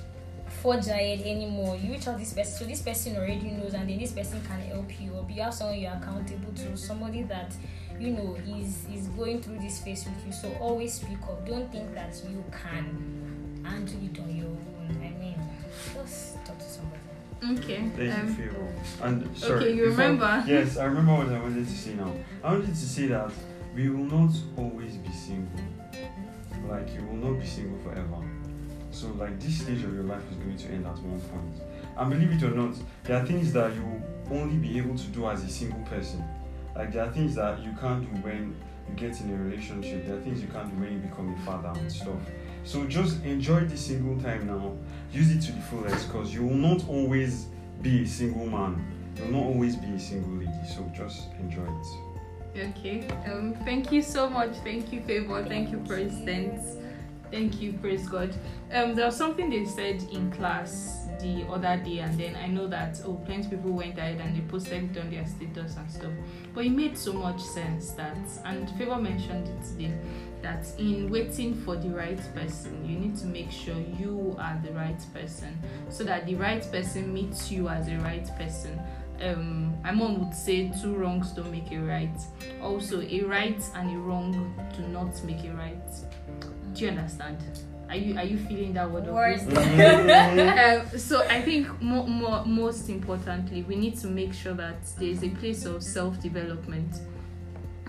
forge 0.62 0.86
ahead 0.86 1.22
anymore, 1.22 1.76
you 1.82 1.94
reach 1.94 2.06
out 2.06 2.20
this 2.20 2.32
person. 2.32 2.58
So, 2.58 2.64
this 2.64 2.80
person 2.80 3.16
already 3.16 3.50
knows, 3.50 3.74
and 3.74 3.90
then 3.90 3.98
this 3.98 4.12
person 4.12 4.40
can 4.46 4.60
help 4.60 5.00
you, 5.00 5.14
or 5.14 5.26
you 5.28 5.42
have 5.42 5.52
someone 5.52 5.80
you're 5.80 5.94
accountable 5.94 6.52
to, 6.52 6.76
somebody 6.76 7.24
that 7.24 7.52
you 8.00 8.10
know 8.12 8.36
is 8.58 8.84
is 8.92 9.06
going 9.08 9.40
through 9.42 9.58
this 9.58 9.80
phase 9.80 10.04
with 10.04 10.26
you 10.26 10.32
so 10.32 10.52
always 10.60 10.94
speak 10.94 11.18
up 11.22 11.46
don't 11.46 11.70
think 11.70 11.92
that 11.94 12.14
you 12.28 12.42
can 12.50 13.62
handle 13.64 13.96
it 14.04 14.18
on 14.20 14.36
your 14.36 14.46
own 14.48 14.96
i 15.00 15.10
mean 15.20 15.38
just 15.94 16.44
talk 16.44 16.58
to 16.58 16.64
somebody 16.64 16.98
Okay. 17.44 17.90
Thank 17.96 17.98
you, 17.98 18.12
Um, 18.12 18.34
Favor. 18.36 18.68
And 19.02 19.36
sorry. 19.36 19.52
Okay, 19.56 19.74
you 19.74 19.86
before- 19.86 20.04
remember? 20.04 20.44
Yes, 20.46 20.76
I 20.76 20.84
remember 20.84 21.12
what 21.14 21.28
I 21.28 21.40
wanted 21.40 21.66
to 21.66 21.76
say 21.76 21.94
now. 21.94 22.12
I 22.44 22.52
wanted 22.52 22.68
to 22.68 22.76
say 22.76 23.08
that 23.08 23.32
we 23.74 23.88
will 23.90 24.04
not 24.04 24.30
always 24.56 24.94
be 24.98 25.10
single. 25.10 25.58
Like 26.68 26.94
you 26.94 27.04
will 27.04 27.16
not 27.32 27.40
be 27.40 27.46
single 27.46 27.80
forever. 27.80 28.22
So 28.92 29.08
like 29.18 29.40
this 29.40 29.58
stage 29.62 29.82
of 29.82 29.92
your 29.92 30.04
life 30.04 30.22
is 30.30 30.36
going 30.36 30.56
to 30.56 30.68
end 30.68 30.86
at 30.86 30.96
one 30.98 31.20
point. 31.20 31.54
And 31.96 32.10
believe 32.10 32.30
it 32.30 32.42
or 32.44 32.50
not, 32.54 32.76
there 33.02 33.16
are 33.20 33.26
things 33.26 33.52
that 33.54 33.74
you 33.74 33.82
will 33.82 34.38
only 34.38 34.58
be 34.58 34.78
able 34.78 34.96
to 34.96 35.06
do 35.08 35.26
as 35.28 35.42
a 35.42 35.48
single 35.48 35.80
person. 35.80 36.22
Like 36.74 36.92
there 36.92 37.04
are 37.04 37.12
things 37.12 37.34
that 37.34 37.62
you 37.62 37.72
can't 37.80 38.02
do 38.02 38.20
when 38.22 38.56
you 38.88 38.94
get 38.96 39.20
in 39.20 39.30
a 39.30 39.36
relationship. 39.36 40.06
There 40.06 40.16
are 40.16 40.20
things 40.20 40.40
you 40.40 40.48
can't 40.48 40.70
do 40.70 40.82
when 40.82 40.92
you 40.92 40.98
become 40.98 41.34
a 41.34 41.38
father 41.44 41.78
and 41.78 41.90
stuff. 41.90 42.18
So 42.64 42.86
just 42.86 43.22
enjoy 43.24 43.64
this 43.64 43.86
single 43.86 44.20
time 44.22 44.46
now. 44.46 44.76
Use 45.12 45.30
it 45.30 45.40
to 45.46 45.52
the 45.52 45.60
fullest 45.62 46.06
because 46.06 46.32
you 46.32 46.44
will 46.44 46.54
not 46.54 46.88
always 46.88 47.46
be 47.82 48.02
a 48.02 48.06
single 48.06 48.46
man. 48.46 48.84
You 49.16 49.24
will 49.24 49.32
not 49.32 49.44
always 49.44 49.76
be 49.76 49.88
a 49.88 50.00
single 50.00 50.32
lady. 50.32 50.66
So 50.68 50.90
just 50.94 51.28
enjoy 51.40 51.64
it. 51.64 52.68
Okay. 52.68 53.06
Um. 53.26 53.54
Thank 53.64 53.90
you 53.92 54.02
so 54.02 54.28
much. 54.28 54.56
Thank 54.62 54.92
you, 54.92 55.00
Favor. 55.02 55.44
Thank 55.44 55.70
you, 55.70 55.78
President. 55.86 56.60
Thank 57.30 57.62
you, 57.62 57.72
praise 57.72 58.06
God. 58.06 58.34
Um, 58.70 58.94
there 58.94 59.06
was 59.06 59.16
something 59.16 59.48
they 59.48 59.64
said 59.64 60.02
in 60.12 60.30
class 60.32 61.01
the 61.22 61.46
other 61.48 61.82
day, 61.82 62.00
and 62.00 62.18
then 62.18 62.36
I 62.36 62.48
know 62.48 62.66
that 62.66 63.00
oh, 63.06 63.14
plenty 63.24 63.44
of 63.44 63.50
people 63.50 63.70
went 63.70 63.96
ahead 63.96 64.20
and 64.20 64.36
they 64.36 64.40
posted 64.40 64.90
it 64.94 65.00
on 65.00 65.10
their 65.10 65.26
status 65.26 65.76
and 65.76 65.90
stuff. 65.90 66.12
But 66.54 66.66
it 66.66 66.70
made 66.70 66.98
so 66.98 67.12
much 67.12 67.40
sense 67.40 67.92
that, 67.92 68.18
and 68.44 68.68
Favor 68.76 68.96
mentioned 68.96 69.48
it 69.48 69.64
today, 69.64 69.94
that 70.42 70.66
in 70.78 71.08
waiting 71.08 71.54
for 71.54 71.76
the 71.76 71.88
right 71.90 72.20
person, 72.34 72.84
you 72.84 72.98
need 72.98 73.16
to 73.18 73.26
make 73.26 73.50
sure 73.50 73.76
you 73.98 74.36
are 74.38 74.60
the 74.64 74.72
right 74.72 75.00
person, 75.14 75.56
so 75.88 76.04
that 76.04 76.26
the 76.26 76.34
right 76.34 76.70
person 76.70 77.14
meets 77.14 77.50
you 77.50 77.68
as 77.68 77.88
a 77.88 77.96
right 77.98 78.28
person. 78.36 78.80
Um, 79.22 79.80
my 79.82 79.92
mom 79.92 80.18
would 80.18 80.34
say 80.34 80.72
two 80.82 80.96
wrongs 80.96 81.30
don't 81.30 81.52
make 81.52 81.70
a 81.70 81.78
right. 81.78 82.18
Also, 82.60 83.02
a 83.02 83.20
right 83.22 83.62
and 83.76 83.94
a 83.94 83.98
wrong 83.98 84.52
do 84.76 84.82
not 84.88 85.22
make 85.24 85.44
a 85.44 85.54
right. 85.54 85.88
Do 86.74 86.84
you 86.84 86.90
understand? 86.90 87.38
Are 87.92 87.96
you 87.96 88.16
are 88.16 88.24
you 88.24 88.38
feeling 88.38 88.72
that 88.72 88.90
word 88.90 89.06
of 89.06 89.12
Words. 89.12 89.42
um, 89.52 90.98
so 90.98 91.26
I 91.28 91.42
think 91.42 91.68
mo- 91.82 92.06
mo- 92.06 92.42
most 92.46 92.88
importantly, 92.88 93.64
we 93.64 93.76
need 93.76 93.98
to 93.98 94.06
make 94.06 94.32
sure 94.32 94.54
that 94.54 94.78
there 94.98 95.08
is 95.08 95.22
a 95.22 95.28
place 95.28 95.66
of 95.66 95.82
self 95.82 96.18
development. 96.18 97.02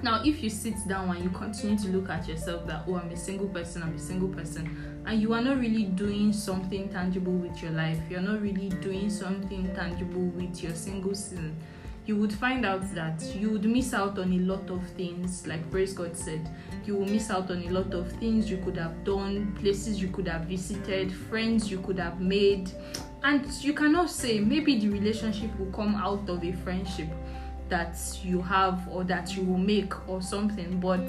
Now, 0.01 0.21
if 0.25 0.43
you 0.43 0.49
sit 0.49 0.75
down 0.89 1.15
and 1.15 1.23
you 1.23 1.29
continue 1.29 1.77
to 1.77 1.87
look 1.87 2.09
at 2.09 2.27
yourself 2.27 2.67
that 2.67 2.83
oh, 2.85 2.97
I'm 2.97 3.11
a 3.11 3.15
single 3.15 3.47
person, 3.47 3.81
I'm 3.81 3.95
a 3.95 3.99
single 3.99 4.27
person, 4.27 5.03
and 5.07 5.21
you 5.21 5.33
are 5.33 5.41
not 5.41 5.57
really 5.61 5.85
doing 5.85 6.33
something 6.33 6.89
tangible 6.89 7.31
with 7.31 7.63
your 7.63 7.71
life, 7.71 7.99
you're 8.09 8.19
not 8.19 8.41
really 8.41 8.67
doing 8.67 9.09
something 9.09 9.73
tangible 9.73 10.25
with 10.25 10.61
your 10.61 10.75
single 10.75 11.15
season, 11.15 11.55
you 12.05 12.17
would 12.17 12.33
find 12.33 12.65
out 12.65 12.93
that 12.93 13.21
you 13.35 13.49
would 13.49 13.63
miss 13.63 13.93
out 13.93 14.19
on 14.19 14.33
a 14.33 14.39
lot 14.39 14.69
of 14.69 14.85
things. 14.97 15.47
Like 15.47 15.69
Praise 15.71 15.93
God 15.93 16.15
said, 16.17 16.49
you 16.85 16.95
will 16.95 17.05
miss 17.05 17.29
out 17.29 17.49
on 17.49 17.63
a 17.63 17.69
lot 17.69 17.93
of 17.93 18.11
things 18.13 18.51
you 18.51 18.57
could 18.57 18.77
have 18.77 19.03
done, 19.05 19.55
places 19.59 20.01
you 20.01 20.09
could 20.09 20.27
have 20.27 20.41
visited, 20.41 21.13
friends 21.13 21.71
you 21.71 21.79
could 21.79 21.99
have 21.99 22.19
made. 22.19 22.71
And 23.23 23.49
you 23.63 23.73
cannot 23.73 24.09
say 24.09 24.39
maybe 24.39 24.79
the 24.79 24.89
relationship 24.89 25.57
will 25.57 25.71
come 25.71 25.95
out 25.95 26.27
of 26.29 26.43
a 26.43 26.51
friendship 26.51 27.07
that 27.69 27.97
you 28.21 28.41
have 28.41 28.85
or 28.91 29.05
that 29.05 29.35
you 29.37 29.43
will 29.43 29.57
make 29.57 30.09
or 30.09 30.21
something, 30.21 30.79
but 30.81 31.07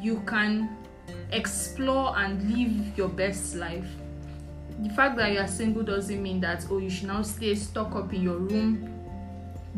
you 0.00 0.22
can 0.26 0.76
explore 1.32 2.16
and 2.16 2.56
live 2.56 2.96
your 2.96 3.08
best 3.08 3.56
life. 3.56 3.88
The 4.78 4.90
fact 4.90 5.16
that 5.16 5.32
you 5.32 5.40
are 5.40 5.48
single 5.48 5.82
doesn't 5.82 6.22
mean 6.22 6.40
that 6.40 6.64
oh 6.70 6.78
you 6.78 6.90
should 6.90 7.08
now 7.08 7.22
stay 7.22 7.54
stuck 7.54 7.94
up 7.94 8.12
in 8.14 8.22
your 8.22 8.38
room 8.38 8.91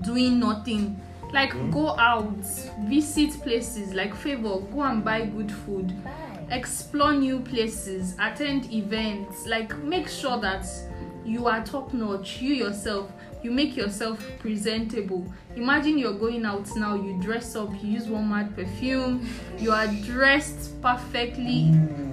doing 0.01 0.39
nothing. 0.41 1.01
Like 1.33 1.53
Mhm. 1.53 1.73
go 1.73 1.97
out, 1.99 2.45
visit 2.89 3.41
places 3.43 3.93
like 3.95 4.15
favor, 4.15 4.61
go 4.73 4.83
and 4.83 5.05
buy 5.05 5.25
good 5.27 5.51
food, 5.51 5.93
Bye. 6.05 6.11
explore 6.51 7.13
new 7.15 7.41
places, 7.41 8.15
attend 8.21 8.73
events, 8.73 9.47
like 9.47 9.77
make 9.83 10.09
sure 10.09 10.39
that 10.41 10.65
you 11.25 11.47
are 11.49 11.65
top 11.65 11.93
notch, 11.93 12.41
you 12.41 12.55
yourself, 12.55 13.11
you 13.45 13.51
make 13.51 13.77
yourself 13.77 14.27
presentable. 14.39 15.31
Imagine 15.55 15.99
you're 15.99 16.19
going 16.19 16.47
out 16.47 16.67
now, 16.77 16.95
you 16.95 17.21
dress 17.21 17.55
up, 17.55 17.71
you 17.83 17.91
use 17.91 18.09
one 18.09 18.29
mad 18.29 18.57
perfume, 18.57 19.29
you 19.59 19.71
are 19.71 19.87
dressed 19.87 20.81
perfectly. 20.81 21.71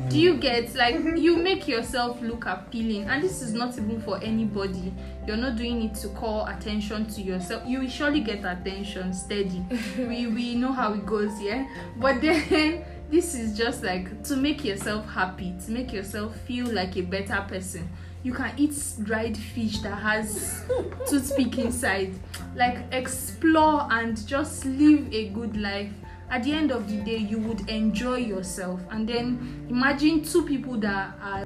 Do 0.09 0.19
you 0.19 0.35
get 0.35 0.75
like 0.75 0.95
you 1.15 1.37
make 1.37 1.69
yourself 1.69 2.21
look 2.21 2.45
appealing? 2.45 3.05
And 3.05 3.23
this 3.23 3.41
is 3.41 3.53
not 3.53 3.77
even 3.77 4.01
for 4.01 4.21
anybody. 4.21 4.93
You're 5.25 5.37
not 5.37 5.55
doing 5.55 5.83
it 5.83 5.95
to 5.95 6.09
call 6.09 6.47
attention 6.47 7.05
to 7.07 7.21
yourself. 7.21 7.63
You 7.65 7.79
will 7.79 7.89
surely 7.89 8.19
get 8.19 8.39
attention 8.39 9.13
steady. 9.13 9.63
we 9.97 10.27
we 10.27 10.55
know 10.55 10.73
how 10.73 10.93
it 10.93 11.05
goes, 11.05 11.41
yeah. 11.41 11.65
But 11.95 12.19
then 12.21 12.83
this 13.09 13.35
is 13.35 13.57
just 13.57 13.83
like 13.83 14.23
to 14.25 14.35
make 14.35 14.65
yourself 14.65 15.09
happy, 15.09 15.55
to 15.65 15.71
make 15.71 15.93
yourself 15.93 16.35
feel 16.41 16.67
like 16.67 16.97
a 16.97 17.01
better 17.01 17.45
person. 17.47 17.89
You 18.23 18.33
can 18.33 18.53
eat 18.57 18.75
dried 19.03 19.35
fish 19.35 19.79
that 19.79 19.95
has 19.95 20.63
toothpick 21.09 21.57
inside. 21.57 22.13
Like 22.55 22.83
explore 22.91 23.87
and 23.89 24.25
just 24.27 24.65
live 24.65 25.11
a 25.13 25.29
good 25.29 25.57
life. 25.57 25.91
At 26.29 26.43
the 26.43 26.53
end 26.53 26.71
of 26.71 26.89
the 26.89 26.97
day, 26.97 27.17
you 27.17 27.39
would 27.39 27.67
enjoy 27.69 28.17
yourself. 28.17 28.79
And 28.89 29.07
then 29.07 29.65
imagine 29.69 30.23
two 30.23 30.45
people 30.45 30.77
that 30.77 31.13
are 31.21 31.45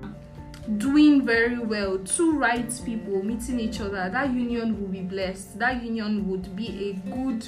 doing 0.77 1.25
very 1.25 1.59
well, 1.59 1.97
two 1.99 2.37
right 2.37 2.81
people 2.85 3.23
meeting 3.23 3.59
each 3.59 3.79
other. 3.79 4.09
That 4.09 4.33
union 4.33 4.79
will 4.79 4.87
be 4.87 5.01
blessed. 5.01 5.57
That 5.59 5.83
union 5.83 6.27
would 6.29 6.55
be 6.55 6.89
a 6.89 7.09
good 7.09 7.47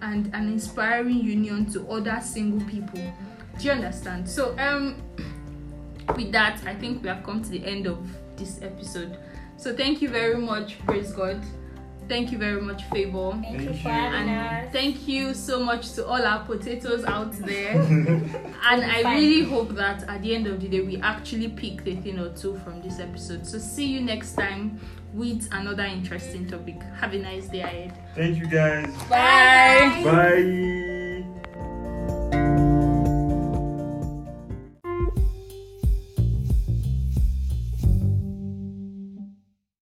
and 0.00 0.32
an 0.34 0.48
inspiring 0.48 1.20
union 1.20 1.70
to 1.72 1.88
other 1.90 2.20
single 2.22 2.66
people. 2.68 3.00
Do 3.58 3.64
you 3.64 3.72
understand? 3.72 4.28
So 4.28 4.56
um 4.58 5.02
with 6.16 6.32
that, 6.32 6.60
I 6.64 6.74
think 6.74 7.02
we 7.02 7.08
have 7.08 7.24
come 7.24 7.42
to 7.42 7.48
the 7.48 7.64
end 7.64 7.86
of 7.86 7.98
this 8.38 8.60
episode. 8.62 9.18
So 9.56 9.74
thank 9.76 10.00
you 10.00 10.08
very 10.08 10.36
much, 10.38 10.78
praise 10.86 11.12
God. 11.12 11.42
Thank 12.08 12.32
you 12.32 12.38
very 12.38 12.62
much, 12.62 12.84
Favor. 12.84 13.32
Thank, 13.32 13.44
Thank 13.44 13.60
you 13.60 13.68
you. 13.70 13.74
for 13.82 13.90
having 13.90 14.30
And 14.30 14.66
us. 14.68 14.72
thank 14.72 15.06
you 15.06 15.34
so 15.34 15.62
much 15.62 15.92
to 15.92 16.06
all 16.06 16.24
our 16.24 16.42
potatoes 16.46 17.04
out 17.04 17.32
there. 17.32 17.72
and 17.82 18.82
I 18.82 19.02
Fine. 19.02 19.16
really 19.18 19.42
hope 19.44 19.74
that 19.74 20.04
at 20.08 20.22
the 20.22 20.34
end 20.34 20.46
of 20.46 20.58
the 20.58 20.68
day, 20.68 20.80
we 20.80 20.96
actually 21.02 21.48
pick 21.48 21.86
a 21.86 21.96
thing 21.96 22.18
or 22.18 22.30
two 22.34 22.58
from 22.64 22.80
this 22.80 22.98
episode. 22.98 23.46
So, 23.46 23.58
see 23.58 23.84
you 23.86 24.00
next 24.00 24.32
time 24.36 24.80
with 25.12 25.48
another 25.52 25.84
interesting 25.84 26.46
topic. 26.48 26.80
Have 26.98 27.12
a 27.12 27.18
nice 27.18 27.46
day 27.48 27.60
ahead. 27.60 27.98
Thank 28.14 28.38
you 28.38 28.46
guys. 28.46 28.86
Bye. 29.10 30.00
Bye. 30.02 30.87